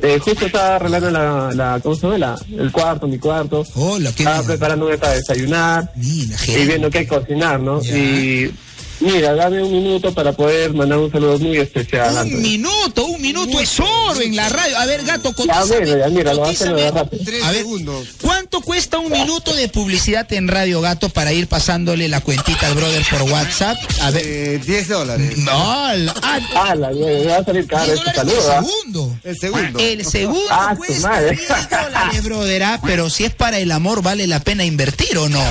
Eh, 0.00 0.18
justo 0.22 0.46
estaba 0.46 0.76
arreglando 0.76 1.10
la, 1.10 1.50
la, 1.52 1.80
¿cómo 1.82 1.94
se 1.96 2.06
llama? 2.06 2.36
El 2.56 2.70
cuarto, 2.70 3.08
mi 3.08 3.18
cuarto. 3.18 3.64
Hola, 3.74 4.12
qué 4.12 4.22
Estaba 4.22 4.42
preparándome 4.46 4.96
para 4.96 5.14
desayunar 5.14 5.90
Mira, 5.96 6.36
y 6.46 6.64
viendo 6.66 6.88
qué 6.88 7.06
cocinar, 7.06 7.58
¿no? 7.60 7.82
Ya. 7.82 7.96
Y 7.96 8.54
mira, 9.00 9.34
dame 9.34 9.62
un 9.62 9.72
minuto 9.72 10.12
para 10.14 10.32
poder 10.32 10.72
mandar 10.74 10.98
un 10.98 11.10
saludo 11.10 11.38
muy 11.38 11.56
especial. 11.58 12.14
Un 12.26 12.42
minuto, 12.42 13.04
un 13.06 13.20
minuto 13.20 13.60
es 13.60 13.78
oro 13.80 14.20
en 14.20 14.34
la 14.36 14.48
radio. 14.48 14.78
A 14.78 14.86
ver, 14.86 15.04
gato, 15.04 15.32
cotízame. 15.32 15.86
ya, 15.98 16.08
mira, 16.08 16.32
lo 16.34 16.42
a 16.44 16.46
cotízame. 16.46 16.92
Tres 17.24 17.42
A 17.42 17.48
ver. 17.50 17.58
segundos. 17.58 18.06
¿Cuánto 18.20 18.60
cuesta 18.60 18.98
un 18.98 19.12
minuto 19.12 19.54
de 19.54 19.68
publicidad 19.68 20.30
en 20.32 20.48
Radio 20.48 20.80
Gato 20.80 21.08
para 21.08 21.32
ir 21.32 21.46
pasándole 21.46 22.08
la 22.08 22.20
cuentita 22.20 22.66
al 22.66 22.74
brother 22.74 23.04
por 23.10 23.22
WhatsApp? 23.22 23.76
A 24.02 24.10
ver. 24.10 24.22
Eh, 24.26 24.60
10 24.64 24.88
dólares. 24.88 25.38
No, 25.38 25.52
la- 25.94 26.14
ah, 26.22 26.40
Ah, 26.54 26.74
la 26.74 26.90
me 26.90 27.24
va 27.26 27.36
a 27.38 27.44
salir 27.44 27.66
caro 27.66 27.84
10 27.84 27.98
este 27.98 28.14
saludo, 28.14 28.52
¿ah? 28.52 28.62
segundo. 28.64 29.18
El 29.24 29.38
segundo. 29.38 29.78
El 29.78 30.04
segundo 30.04 30.40
Ah, 30.50 30.74
cuesta 30.76 31.08
madre. 31.08 31.36
10 31.36 31.48
dólares, 31.70 32.22
brother, 32.24 32.62
ah, 32.62 32.80
pero 32.84 33.10
si 33.10 33.24
es 33.24 33.34
para 33.34 33.58
el 33.58 33.70
amor, 33.72 34.02
¿vale 34.02 34.26
la 34.26 34.40
pena 34.40 34.64
invertir 34.64 35.16
o 35.18 35.28
no? 35.28 35.42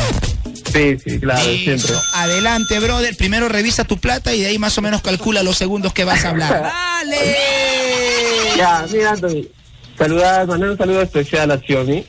Sí, 0.75 0.97
sí, 1.03 1.19
claro, 1.19 1.49
Listo. 1.49 1.63
siempre. 1.77 1.95
Adelante, 2.13 2.79
brother. 2.79 3.15
Primero 3.15 3.47
revisa 3.47 3.85
tu 3.85 3.97
plata 3.97 4.33
y 4.33 4.41
de 4.41 4.47
ahí 4.47 4.59
más 4.59 4.77
o 4.77 4.81
menos 4.81 5.01
calcula 5.01 5.41
los 5.41 5.57
segundos 5.57 5.93
que 5.93 6.03
vas 6.03 6.25
a 6.25 6.29
hablar. 6.29 6.63
¡Dale! 7.05 7.17
Ya, 8.57 8.85
mira, 8.91 9.11
Anthony. 9.11 9.47
Saludar, 9.97 10.47
mandar 10.47 10.69
un 10.71 10.77
saludo 10.77 11.01
especial 11.01 11.51
a 11.51 11.57
Xiomi. 11.59 12.05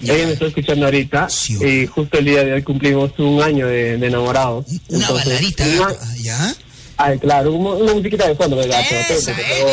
Ya. 0.00 0.14
Ella 0.14 0.26
me 0.26 0.32
está 0.32 0.46
escuchando 0.46 0.84
ahorita. 0.86 1.28
Y 1.60 1.86
justo 1.86 2.18
el 2.18 2.24
día 2.24 2.44
de 2.44 2.52
hoy 2.54 2.62
cumplimos 2.62 3.12
un 3.18 3.40
año 3.42 3.66
de, 3.66 3.96
de 3.96 4.06
enamorados. 4.06 4.66
Una 4.88 5.06
Entonces, 5.06 5.26
baladita, 5.26 5.64
una-. 5.64 5.88
Ah, 5.88 6.14
¿Ya? 6.20 6.54
Ay, 7.04 7.18
claro, 7.18 7.52
un- 7.52 7.82
una 7.82 7.94
musiquita 7.94 8.28
de 8.28 8.34
fondo, 8.36 8.56
¿verdad? 8.56 8.80
Esa, 8.80 9.32
eh, 9.32 9.64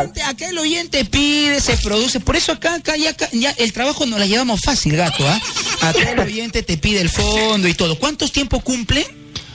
oyente, 0.00 0.22
aquel 0.22 0.58
oyente 0.58 1.04
pide, 1.04 1.60
se 1.60 1.76
produce. 1.78 2.20
Por 2.20 2.36
eso 2.36 2.52
acá, 2.52 2.74
acá, 2.76 2.96
ya, 2.96 3.10
acá, 3.10 3.28
ya 3.32 3.50
el 3.58 3.72
trabajo 3.72 4.06
nos 4.06 4.20
la 4.20 4.26
llevamos 4.26 4.60
fácil, 4.60 4.96
gato, 4.96 5.26
¿ah? 5.26 5.40
Acá 5.80 6.12
el 6.12 6.20
oyente 6.20 6.62
te 6.62 6.76
pide 6.76 7.00
el 7.00 7.08
fondo 7.10 7.66
y 7.66 7.74
todo. 7.74 7.98
¿Cuántos 7.98 8.30
tiempo 8.32 8.60
cumple? 8.60 9.06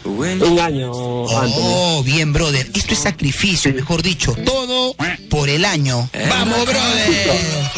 Un 0.06 0.58
año, 0.60 0.90
Anthony. 1.28 1.52
Oh, 1.62 2.02
bien, 2.04 2.32
brother. 2.32 2.66
Esto 2.74 2.94
es 2.94 3.00
sacrificio, 3.00 3.74
mejor 3.74 4.02
dicho. 4.02 4.34
Todo 4.46 4.96
por 5.30 5.50
el 5.50 5.66
año. 5.66 6.10
¡Vamos, 6.30 6.66
brother! 6.66 7.32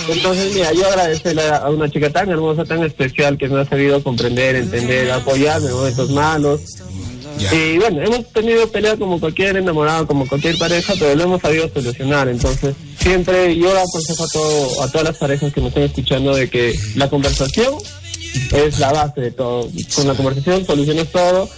Entonces, 0.09 0.53
mira, 0.53 0.71
yo 0.73 0.87
agradecerle 0.87 1.41
a 1.49 1.57
a 1.57 1.69
una 1.71 1.89
chica 1.89 2.11
tan 2.11 2.29
hermosa, 2.29 2.65
tan 2.65 2.83
especial, 2.83 3.37
que 3.37 3.47
me 3.49 3.59
ha 3.61 3.65
sabido 3.65 4.03
comprender, 4.03 4.55
entender, 4.57 5.11
apoyarme 5.11 5.67
en 5.69 5.73
momentos 5.73 6.09
malos. 6.11 6.61
Y 7.39 7.77
bueno, 7.77 8.01
hemos 8.01 8.31
tenido 8.33 8.69
pelea 8.69 8.97
como 8.97 9.19
cualquier 9.19 9.57
enamorado, 9.57 10.05
como 10.05 10.27
cualquier 10.27 10.57
pareja, 10.57 10.93
pero 10.99 11.15
lo 11.15 11.23
hemos 11.23 11.41
sabido 11.41 11.69
solucionar. 11.73 12.27
Entonces, 12.27 12.75
siempre 12.99 13.55
yo 13.55 13.71
aconsejo 13.71 14.23
a, 14.23 14.27
todo, 14.27 14.83
a 14.83 14.91
todas 14.91 15.07
las 15.07 15.17
parejas 15.17 15.53
que 15.53 15.61
me 15.61 15.67
estén 15.69 15.83
escuchando 15.83 16.35
de 16.35 16.49
que 16.49 16.77
la 16.95 17.09
conversación 17.09 17.75
es 18.51 18.79
la 18.79 18.91
base 18.91 19.21
de 19.21 19.31
todo. 19.31 19.69
Con 19.95 20.07
la 20.07 20.13
conversación 20.13 20.65
solucionas 20.65 21.07
todo. 21.11 21.49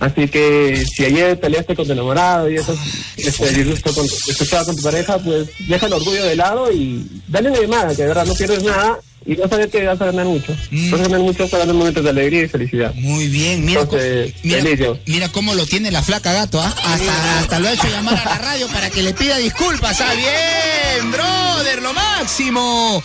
Así 0.00 0.28
que 0.28 0.82
si 0.94 1.04
ayer 1.04 1.38
peleaste 1.38 1.76
con 1.76 1.86
tu 1.86 1.92
enamorado 1.92 2.50
y 2.50 2.56
eso 2.56 2.74
este, 3.18 3.52
disgusto 3.52 3.92
con, 3.92 4.06
con 4.06 4.76
tu 4.76 4.82
pareja, 4.82 5.18
pues 5.18 5.50
deja 5.68 5.86
el 5.86 5.92
orgullo 5.92 6.24
de 6.24 6.36
lado 6.36 6.72
y 6.72 7.06
dale 7.28 7.50
una 7.50 7.60
llamada, 7.60 7.94
que 7.94 8.02
de 8.02 8.08
verdad 8.08 8.24
no 8.24 8.34
pierdes 8.34 8.62
nada 8.62 8.98
y 9.26 9.34
vas 9.36 9.52
a 9.52 9.56
ver 9.56 9.68
que 9.70 9.84
vas 9.86 10.00
a 10.00 10.06
ganar 10.06 10.26
mucho. 10.26 10.56
Mm. 10.70 10.90
Vas 10.90 11.00
a 11.00 11.04
ganar 11.04 11.20
mucho 11.20 11.48
para 11.48 11.60
ganar 11.64 11.74
momentos 11.76 12.02
de 12.04 12.10
alegría 12.10 12.42
y 12.42 12.48
felicidad. 12.48 12.94
Muy 12.94 13.28
bien, 13.28 13.64
mira, 13.64 13.82
Entonces, 13.82 14.34
cómo- 14.42 14.98
mira 15.06 15.28
cómo 15.30 15.54
lo 15.54 15.66
tiene 15.66 15.90
la 15.90 16.02
flaca 16.02 16.32
gato, 16.32 16.60
¿ah? 16.60 16.74
Hasta, 16.84 17.38
hasta 17.40 17.58
lo 17.58 17.68
ha 17.68 17.72
hecho 17.72 17.88
llamar 17.88 18.18
a 18.18 18.24
la 18.24 18.38
radio 18.38 18.66
para 18.68 18.90
que 18.90 19.02
le 19.02 19.12
pida 19.14 19.36
disculpas, 19.38 20.00
¿ah? 20.00 20.12
Bien, 20.14 21.10
brother, 21.10 21.82
lo 21.82 21.92
máximo. 21.92 23.02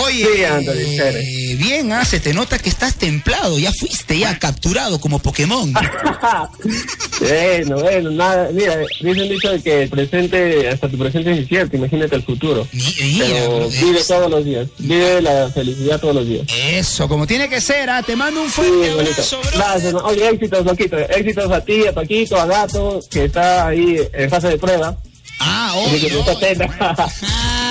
Oye, 0.00 0.26
Sí, 0.36 0.44
Anthony, 0.44 0.72
eh, 1.00 1.56
bien, 1.58 1.92
¿ah? 1.92 2.04
Se 2.04 2.20
te 2.20 2.32
nota 2.32 2.58
que 2.58 2.68
estás 2.68 2.94
templado, 2.94 3.58
ya 3.58 3.72
fuiste 3.72 4.18
ya 4.18 4.38
capturado 4.38 5.00
como 5.00 5.18
Pokémon. 5.18 5.72
bueno, 7.20 7.76
bueno, 7.80 8.10
nada, 8.12 8.48
mira, 8.52 8.76
dicen 9.00 9.28
dicho 9.28 9.50
de 9.50 9.60
que 9.62 9.82
el 9.82 9.88
presente, 9.88 10.68
hasta 10.68 10.88
tu 10.88 10.96
presente 10.98 11.32
es 11.32 11.38
incierto, 11.40 11.76
imagínate 11.76 12.14
el 12.16 12.22
futuro. 12.22 12.66
Mi- 12.72 12.82
Mira, 13.00 13.26
Pero 13.28 13.68
vive 13.68 14.00
todos 14.06 14.30
los 14.30 14.44
días, 14.44 14.68
vive 14.78 15.20
la 15.22 15.50
felicidad 15.50 16.00
todos 16.00 16.14
los 16.14 16.26
días. 16.28 16.46
Eso, 16.70 17.08
como 17.08 17.26
tiene 17.26 17.48
que 17.48 17.60
ser, 17.60 17.90
¿ah? 17.90 18.02
Te 18.02 18.14
mando 18.16 18.40
un 18.42 18.48
Sí, 18.48 18.54
fuerte 18.54 18.90
bonito. 18.94 19.10
abrazo, 19.12 19.40
brother. 19.40 19.58
Gracias. 19.58 19.94
Oye, 19.94 20.28
éxitos, 20.28 20.64
loquito. 20.64 20.96
Éxitos 20.98 21.50
a 21.50 21.60
ti, 21.64 21.86
a 21.86 21.92
Paquito, 21.92 22.36
a 22.40 22.46
Gato, 22.46 23.00
que 23.10 23.24
está 23.24 23.66
ahí 23.68 23.96
en 24.12 24.30
fase 24.30 24.48
de 24.48 24.58
prueba. 24.58 24.96
Ah, 25.40 25.72
Así 25.86 26.00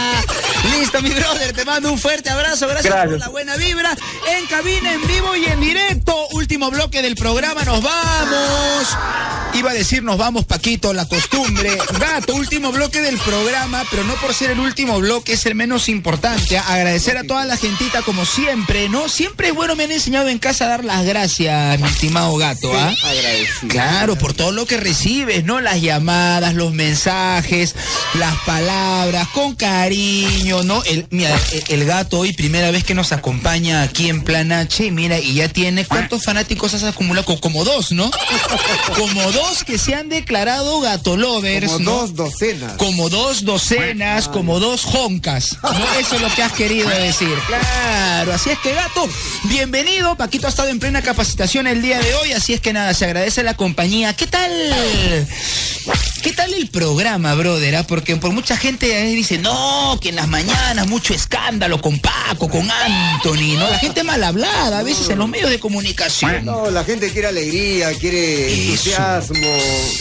listo, 0.64 1.02
mi 1.02 1.10
brother, 1.10 1.54
te 1.54 1.66
mando 1.66 1.92
un 1.92 2.00
fuerte 2.00 2.30
abrazo, 2.30 2.68
gracias, 2.68 2.94
por 3.06 3.20
la 3.20 3.30
buena 3.30 3.56
vibra. 3.56 3.96
En 4.28 4.46
cabina, 4.48 4.94
en 4.94 5.08
vivo 5.08 5.36
y 5.36 5.46
en 5.46 5.60
directo. 5.60 6.16
Último 6.32 6.70
bloque 6.70 7.02
del 7.02 7.16
programa, 7.16 7.64
nos 7.64 7.82
vamos. 7.82 8.98
Iba 9.58 9.72
a 9.72 9.74
decir 9.74 10.04
nos 10.04 10.18
vamos, 10.18 10.46
Paquito, 10.46 10.94
la 10.94 11.06
costumbre. 11.08 11.76
Gato, 12.00 12.36
último 12.36 12.72
bloque 12.72 13.02
del 13.02 13.18
programa, 13.18 13.84
pero 13.90 14.04
no 14.04 14.14
por 14.16 14.34
ser 14.34 14.52
el 14.52 14.60
último 14.60 15.00
bloque, 15.00 15.34
es 15.34 15.46
el 15.48 15.56
menos 15.56 15.90
importante. 15.90 16.58
Agradecer 16.60 17.18
a 17.18 17.24
toda 17.24 17.44
la 17.46 17.58
gentita 17.58 18.02
como 18.04 18.26
siempre, 18.26 18.88
¿no? 18.90 19.10
Siempre 19.10 19.48
es 19.50 19.56
bueno, 19.56 19.76
me 19.76 19.86
han 19.86 19.92
enseñado 19.92 20.30
en 20.30 20.38
casa 20.38 20.66
a 20.66 20.68
dar 20.68 20.86
las 20.86 21.04
gracias, 21.06 21.80
mi 21.80 21.88
estimado 21.88 22.36
gato, 22.38 22.72
¿ah? 22.78 22.94
Agradecido. 23.04 23.68
Claro, 23.70 24.16
por 24.18 24.34
todo 24.36 24.52
lo 24.52 24.68
que 24.68 24.78
recibes, 24.78 25.44
¿no? 25.44 25.60
Las 25.60 25.82
llamadas, 25.82 26.54
los 26.54 26.74
mensajes, 26.74 27.74
las 28.14 28.36
palabras, 28.46 29.28
con 29.30 29.56
cariño, 29.56 30.62
¿no? 30.64 30.84
El, 30.84 31.08
mira, 31.10 31.36
el, 31.54 31.64
el 31.80 31.86
gato 31.86 32.20
hoy, 32.20 32.34
primera 32.34 32.70
vez 32.70 32.84
que 32.84 32.94
nos 32.94 33.12
acompaña 33.12 33.82
aquí 33.82 34.08
en 34.10 34.24
Plan 34.24 34.52
H, 34.52 34.92
mira, 34.92 35.18
y 35.20 35.34
ya 35.34 35.50
tiene, 35.50 35.84
¿cuántos 35.86 36.24
fanáticos 36.24 36.76
has 36.76 36.84
acumulado? 36.84 37.26
Co- 37.26 37.40
Como 37.40 37.64
dos, 37.66 37.92
¿no? 37.92 38.12
Como 38.96 39.32
dos 39.32 39.47
que 39.66 39.78
se 39.78 39.96
han 39.96 40.10
declarado 40.10 40.80
gato 40.82 41.16
lovers, 41.16 41.72
Como 41.72 41.80
¿no? 41.86 41.92
dos 41.92 42.16
docenas. 42.16 42.74
Como 42.74 43.10
dos 43.10 43.46
docenas, 43.46 44.28
como 44.28 44.60
dos 44.60 44.84
joncas. 44.84 45.58
¿no? 45.64 45.70
Eso 46.00 46.16
es 46.16 46.22
lo 46.22 46.30
que 46.36 46.44
has 46.44 46.52
querido 46.52 46.90
decir. 46.90 47.34
Claro, 47.48 48.34
así 48.34 48.50
es 48.50 48.60
que 48.60 48.74
gato, 48.74 49.08
bienvenido. 49.44 50.16
Paquito 50.16 50.48
ha 50.48 50.50
estado 50.50 50.70
en 50.70 50.80
plena 50.80 51.02
capacitación 51.02 51.66
el 51.68 51.82
día 51.82 52.00
de 52.00 52.14
hoy, 52.16 52.34
así 52.34 52.54
es 52.54 52.62
que 52.62 52.74
nada, 52.74 52.94
se 52.94 53.06
agradece 53.06 53.42
la 53.44 53.56
compañía. 53.56 54.14
¿Qué 54.16 54.28
tal? 54.28 54.52
¿Qué 56.22 56.34
tal 56.34 56.54
el 56.54 56.68
programa, 56.68 57.34
brother? 57.36 57.76
ah? 57.78 57.88
Porque 57.88 58.16
por 58.18 58.32
mucha 58.32 58.58
gente 58.58 59.06
dice, 59.06 59.38
no, 59.38 59.98
que 60.02 60.10
en 60.10 60.16
las 60.16 60.28
mañanas 60.28 60.88
mucho 60.88 61.14
escándalo 61.14 61.80
con 61.80 62.00
Paco, 62.00 62.50
con 62.50 62.70
Anthony, 62.70 63.56
¿no? 63.58 63.70
La 63.70 63.80
gente 63.80 64.04
mal 64.04 64.24
hablada 64.24 64.80
a 64.80 64.84
veces 64.84 65.10
en 65.10 65.20
los 65.20 65.30
medios 65.30 65.50
de 65.50 65.60
comunicación. 65.60 66.44
No, 66.44 66.70
la 66.70 66.84
gente 66.84 67.12
quiere 67.12 67.28
alegría, 67.28 67.94
quiere 67.94 68.48
Eso. 68.48 68.90
entusiasmo, 68.90 69.58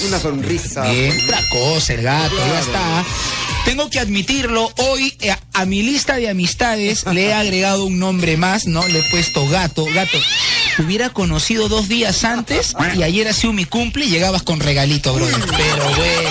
una 0.08 0.18
sonrisa. 0.18 0.82
Bien, 0.90 1.12
otra 1.24 1.40
cosa, 1.50 1.94
el 1.94 2.02
gato, 2.02 2.36
ya 2.36 2.60
está. 2.60 3.04
Tengo 3.64 3.90
que 3.90 3.98
admitirlo, 4.00 4.72
hoy 4.76 5.16
eh, 5.20 5.34
a 5.52 5.64
mi 5.64 5.82
lista 5.82 6.16
de 6.16 6.28
amistades 6.28 7.04
le 7.06 7.26
he 7.26 7.34
agregado 7.34 7.84
un 7.84 7.98
nombre 7.98 8.36
más, 8.36 8.66
¿no? 8.66 8.86
Le 8.86 9.00
he 9.00 9.10
puesto 9.10 9.46
gato, 9.48 9.84
gato. 9.92 10.18
Hubiera 10.78 11.10
conocido 11.10 11.68
dos 11.68 11.88
días 11.88 12.24
antes 12.24 12.74
y 12.94 13.02
ayer 13.02 13.28
ha 13.28 13.32
sido 13.32 13.52
mi 13.52 13.64
cumple 13.64 14.04
y 14.06 14.10
llegabas 14.10 14.42
con 14.42 14.60
regalito, 14.60 15.14
bro. 15.14 15.26
Pero 15.26 15.84
bueno, 15.96 16.30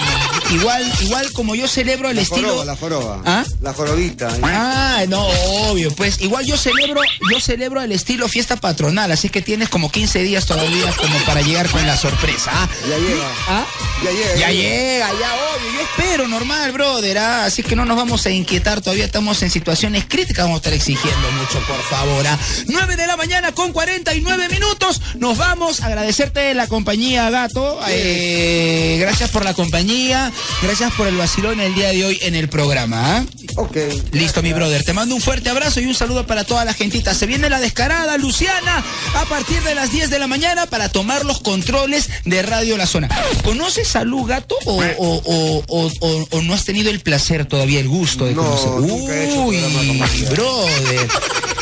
igual, 0.51 0.91
igual 1.01 1.31
como 1.33 1.55
yo 1.55 1.67
celebro 1.67 2.09
el 2.09 2.15
La 2.17 2.21
estilo. 2.21 2.49
joroba, 2.49 2.65
la 2.65 2.75
joroba. 2.75 3.21
¿Ah? 3.25 3.43
La 3.61 3.73
jorobita. 3.73 4.29
Ah, 4.43 5.03
no, 5.07 5.25
obvio, 5.69 5.93
pues 5.95 6.21
igual 6.21 6.45
yo 6.45 6.57
celebro, 6.57 7.01
yo 7.31 7.39
celebro 7.39 7.81
el 7.81 7.91
estilo 7.91 8.27
fiesta 8.27 8.55
patronal, 8.57 9.11
así 9.11 9.29
que 9.29 9.41
tienes 9.41 9.69
como 9.69 9.91
15 9.91 10.19
días 10.23 10.45
todavía 10.45 10.91
como 10.97 11.17
para 11.19 11.41
llegar 11.41 11.69
con 11.69 11.85
la 11.85 11.97
sorpresa. 11.97 12.51
¿ah? 12.53 12.67
Ya 12.89 12.97
llega. 12.97 13.27
¿Ah? 13.47 13.65
Ya 14.03 14.11
llega. 14.11 14.35
Ya 14.35 14.51
llega, 14.51 15.07
ya 15.19 15.33
obvio, 15.33 15.71
yo 15.73 15.81
espero, 15.81 16.27
normal, 16.27 16.71
brother, 16.71 17.17
¿ah? 17.17 17.45
así 17.45 17.63
que 17.63 17.75
no 17.75 17.85
nos 17.85 17.97
vamos 17.97 18.25
a 18.25 18.29
inquietar, 18.29 18.81
todavía 18.81 19.05
estamos 19.05 19.41
en 19.41 19.49
situaciones 19.51 20.05
críticas, 20.07 20.45
vamos 20.45 20.57
a 20.57 20.59
estar 20.59 20.73
exigiendo 20.73 21.31
mucho, 21.31 21.59
por 21.67 21.81
favor. 21.83 22.27
¿ah? 22.27 22.37
9 22.67 22.95
de 22.95 23.07
la 23.07 23.17
mañana 23.17 23.51
con 23.53 23.71
49 23.73 24.49
minutos, 24.49 25.01
nos 25.15 25.37
vamos, 25.37 25.81
agradecerte 25.81 26.53
la 26.53 26.67
compañía, 26.67 27.29
gato, 27.29 27.79
eh, 27.87 28.97
gracias 28.99 29.29
por 29.31 29.43
la 29.43 29.53
compañía, 29.53 30.31
gracias 30.61 30.91
por 30.93 31.07
el 31.07 31.15
vacilón 31.17 31.59
el 31.59 31.73
día 31.75 31.89
de 31.89 32.05
hoy 32.05 32.19
en 32.21 32.35
el 32.35 32.49
programa. 32.49 33.17
¿ah? 33.17 33.25
Ok. 33.55 33.77
Listo, 34.11 34.41
mi 34.41 34.53
brother. 34.53 34.83
Te 34.83 34.93
mando 34.93 35.15
un 35.15 35.21
fuerte 35.21 35.49
abrazo 35.49 35.79
y 35.79 35.85
un 35.85 35.95
saludo 35.95 36.25
para 36.27 36.43
toda 36.43 36.65
la 36.65 36.73
gentita. 36.73 37.13
Se 37.13 37.25
viene 37.25 37.49
la 37.49 37.59
descarada, 37.59 38.17
Luciana, 38.17 38.83
a 39.15 39.25
partir 39.25 39.61
de 39.63 39.75
las 39.75 39.91
10 39.91 40.09
de 40.09 40.19
la 40.19 40.27
mañana 40.27 40.65
para 40.65 40.89
tomar 40.89 41.25
los 41.25 41.39
controles 41.41 42.09
de 42.25 42.41
Radio 42.41 42.77
La 42.77 42.87
Zona. 42.87 43.09
¿Conoces 43.43 43.95
a 43.95 44.03
Lu 44.03 44.25
Gato 44.25 44.55
o, 44.65 44.81
o- 44.81 45.21
o- 45.25 45.63
o- 45.67 45.91
o- 45.99 46.27
o 46.31 46.41
no 46.41 46.53
has 46.53 46.65
tenido 46.65 46.89
el 46.89 46.99
placer 46.99 47.45
todavía, 47.45 47.79
el 47.79 47.87
gusto 47.87 48.25
de 48.25 48.33
No, 48.33 48.43
conocer? 48.43 49.29
he 49.29 49.37
Uy, 49.37 49.57
María. 49.99 50.29
brother. 50.29 51.07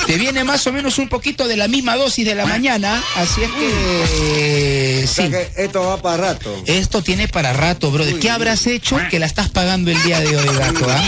Te 0.06 0.18
viene 0.18 0.44
más 0.44 0.66
o 0.68 0.74
menos 0.74 0.98
un 0.98 1.08
poquito 1.10 1.48
de 1.48 1.56
la 1.58 1.68
misma 1.68 1.96
dosis 1.96 2.26
de 2.26 2.36
la 2.36 2.46
mañana, 2.46 3.02
así 3.16 3.42
es 3.44 3.50
que 3.52 5.04
O 5.04 5.08
sea 5.08 5.26
sí. 5.26 5.32
que 5.32 5.52
esto 5.64 5.82
va 5.84 5.98
para 6.02 6.18
rato. 6.18 6.56
Esto 6.66 7.02
tiene 7.02 7.28
para 7.28 7.54
rato, 7.54 7.90
brother. 7.92 8.16
Uy. 8.16 8.20
¿Qué 8.20 8.30
habrás 8.30 8.68
hecho 8.68 8.98
que 9.10 9.20
la 9.20 9.26
estás 9.26 9.50
pagando 9.50 9.92
el 9.92 10.02
día 10.04 10.20
de 10.20 10.36
hoy, 10.38 10.58
gato? 10.58 10.86
ah? 10.90 11.02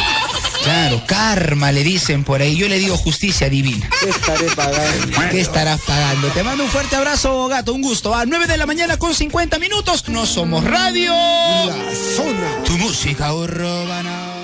Claro, 0.63 1.03
karma 1.05 1.71
le 1.71 1.83
dicen 1.83 2.23
por 2.23 2.41
ahí. 2.41 2.55
Yo 2.55 2.67
le 2.67 2.79
digo 2.79 2.97
justicia 2.97 3.49
divina. 3.49 3.87
¿Qué 4.01 4.09
estaré 4.09 4.45
pagando? 4.55 5.17
¿Qué 5.29 5.39
estarás 5.41 5.79
pagando? 5.81 6.27
Te 6.29 6.43
mando 6.43 6.63
un 6.63 6.69
fuerte 6.71 6.95
abrazo, 6.95 7.47
gato. 7.47 7.71
Un 7.73 7.83
gusto. 7.83 8.15
A 8.15 8.25
9 8.25 8.47
de 8.47 8.57
la 8.57 8.65
mañana 8.65 8.97
con 8.97 9.13
50 9.13 9.59
minutos. 9.59 10.07
No 10.07 10.25
somos 10.25 10.63
radio. 10.63 11.11
La 11.13 11.95
zona. 12.15 12.63
Tu 12.65 12.77
música 12.79 13.31
urbana. 13.35 14.34